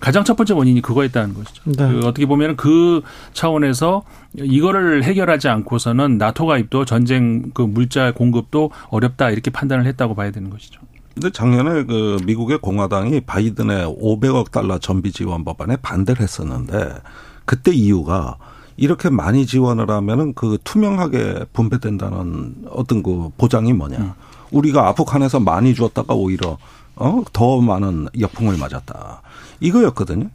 가장 0.00 0.24
첫 0.24 0.36
번째 0.36 0.54
원인이 0.54 0.82
그거였다는 0.82 1.34
것이죠. 1.34 1.62
네. 1.64 1.76
그 1.76 2.00
어떻게 2.06 2.26
보면 2.26 2.56
그 2.56 3.02
차원에서 3.32 4.04
이거를 4.36 5.04
해결하지 5.04 5.48
않고서는 5.48 6.18
나토 6.18 6.46
가입도 6.46 6.84
전쟁 6.84 7.50
그 7.54 7.62
물자 7.62 8.12
공급도 8.12 8.70
어렵다 8.90 9.30
이렇게 9.30 9.50
판단을 9.50 9.86
했다고 9.86 10.14
봐야 10.14 10.30
되는 10.30 10.50
것이죠. 10.50 10.80
근데 11.18 11.30
작년에 11.30 11.82
그 11.82 12.18
미국의 12.24 12.58
공화당이 12.58 13.22
바이든의 13.22 13.86
500억 14.00 14.52
달러 14.52 14.78
전비 14.78 15.10
지원 15.10 15.44
법안에 15.44 15.76
반대를 15.82 16.22
했었는데 16.22 16.94
그때 17.44 17.72
이유가 17.72 18.36
이렇게 18.76 19.10
많이 19.10 19.44
지원을 19.44 19.90
하면은 19.90 20.32
그 20.34 20.58
투명하게 20.62 21.46
분배된다는 21.52 22.54
어떤 22.70 23.02
그 23.02 23.30
보장이 23.36 23.72
뭐냐. 23.72 23.98
음. 23.98 24.12
우리가 24.52 24.86
아프간에서 24.86 25.40
많이 25.40 25.74
주었다가 25.74 26.14
오히려 26.14 26.56
어 26.94 27.22
더 27.32 27.60
많은 27.60 28.08
역풍을 28.18 28.56
맞았다. 28.56 29.20
이거였거든요. 29.58 30.30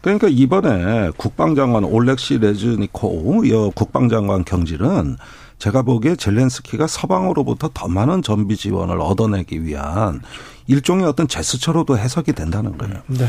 그러니까 0.00 0.28
이번에 0.28 1.10
국방장관 1.16 1.82
올렉시 1.82 2.38
레즈니코 2.38 3.48
여 3.50 3.70
국방장관 3.74 4.44
경질은 4.44 5.16
제가 5.58 5.82
보기에 5.82 6.16
젤렌스키가 6.16 6.86
서방으로부터 6.86 7.70
더 7.74 7.88
많은 7.88 8.22
전비 8.22 8.56
지원을 8.56 9.00
얻어내기 9.00 9.64
위한 9.64 10.20
일종의 10.66 11.06
어떤 11.06 11.26
제스처로도 11.28 11.98
해석이 11.98 12.32
된다는 12.32 12.78
거예요. 12.78 12.96
네. 13.06 13.28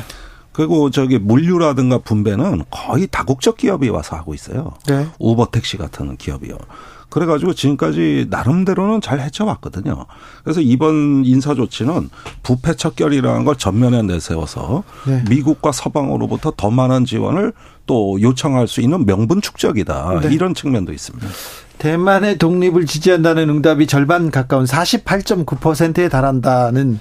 그리고 0.51 0.91
저기 0.91 1.19
물류라든가 1.19 1.99
분배는 1.99 2.63
거의 2.69 3.07
다국적 3.07 3.57
기업이 3.57 3.89
와서 3.89 4.15
하고 4.15 4.33
있어요. 4.33 4.73
네. 4.87 5.07
우버 5.19 5.51
택시 5.51 5.77
같은 5.77 6.17
기업이요. 6.17 6.57
그래가지고 7.09 7.53
지금까지 7.53 8.27
나름대로는 8.29 9.01
잘 9.01 9.19
헤쳐왔거든요. 9.19 10.05
그래서 10.43 10.61
이번 10.61 11.23
인사 11.25 11.55
조치는 11.55 12.09
부패 12.43 12.75
척결이라는 12.75 13.45
걸 13.45 13.55
전면에 13.55 14.03
내세워서 14.03 14.83
네. 15.07 15.23
미국과 15.29 15.71
서방으로부터 15.71 16.53
더 16.55 16.69
많은 16.69 17.05
지원을 17.05 17.53
또 17.87 18.21
요청할 18.21 18.67
수 18.67 18.81
있는 18.81 19.05
명분 19.05 19.41
축적이다. 19.41 20.19
네. 20.21 20.33
이런 20.33 20.53
측면도 20.53 20.93
있습니다. 20.93 21.27
대만의 21.79 22.37
독립을 22.37 22.85
지지한다는 22.85 23.49
응답이 23.49 23.87
절반 23.87 24.31
가까운 24.31 24.65
48.9%에 24.65 26.09
달한다는 26.09 26.99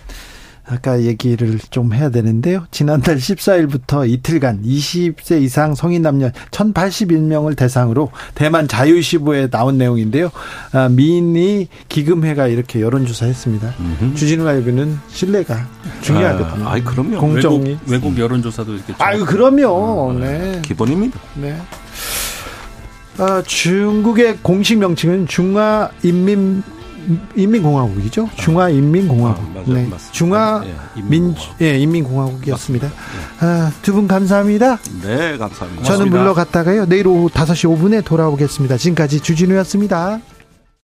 아까 0.70 1.02
얘기를 1.02 1.58
좀 1.70 1.94
해야 1.94 2.10
되는데요. 2.10 2.66
지난달 2.70 3.16
14일부터 3.16 4.08
이틀간 4.08 4.62
20세 4.62 5.40
이상 5.42 5.74
성인 5.74 6.02
남녀 6.02 6.30
1081명을 6.50 7.56
대상으로 7.56 8.10
대만 8.34 8.68
자유시보에 8.68 9.48
나온 9.48 9.78
내용인데요. 9.78 10.30
아, 10.72 10.88
미니 10.90 11.68
기금회가 11.88 12.48
이렇게 12.48 12.82
여론조사했습니다. 12.82 13.74
주진우 14.14 14.44
라이브는 14.44 14.98
신뢰가 15.08 15.66
중요하거든요. 16.02 16.68
아, 16.68 16.72
아이, 16.72 16.84
그럼요. 16.84 17.18
공정이. 17.18 17.58
외국, 17.70 17.88
외국 17.88 18.18
여론조사도 18.18 18.74
이렇게. 18.74 18.94
아유, 18.98 19.24
그럼요. 19.24 20.18
네. 20.20 20.60
기본입니다. 20.62 21.18
네. 21.36 21.56
아, 23.18 23.42
중국의 23.42 24.38
공식 24.42 24.78
명칭은 24.78 25.26
중화인민 25.26 26.62
인민공화국이죠. 27.34 28.28
중화인민공화국. 28.36 29.42
아, 29.42 29.48
맞아, 29.54 29.72
네. 29.72 29.88
중화 30.12 30.62
예, 30.66 31.02
민 31.02 31.34
예, 31.60 31.78
인민공화국이었습니다. 31.78 32.86
네. 32.86 32.94
아, 33.40 33.72
두분 33.82 34.06
감사합니다. 34.06 34.76
네, 35.02 35.38
감사합니다. 35.38 35.84
저는 35.84 36.10
물러갔다가요. 36.10 36.86
내일 36.86 37.08
오후 37.08 37.28
5시 37.28 37.68
5분에 37.78 38.04
돌아오겠습니다. 38.04 38.76
지금까지 38.76 39.20
주진우였습니다. 39.20 40.20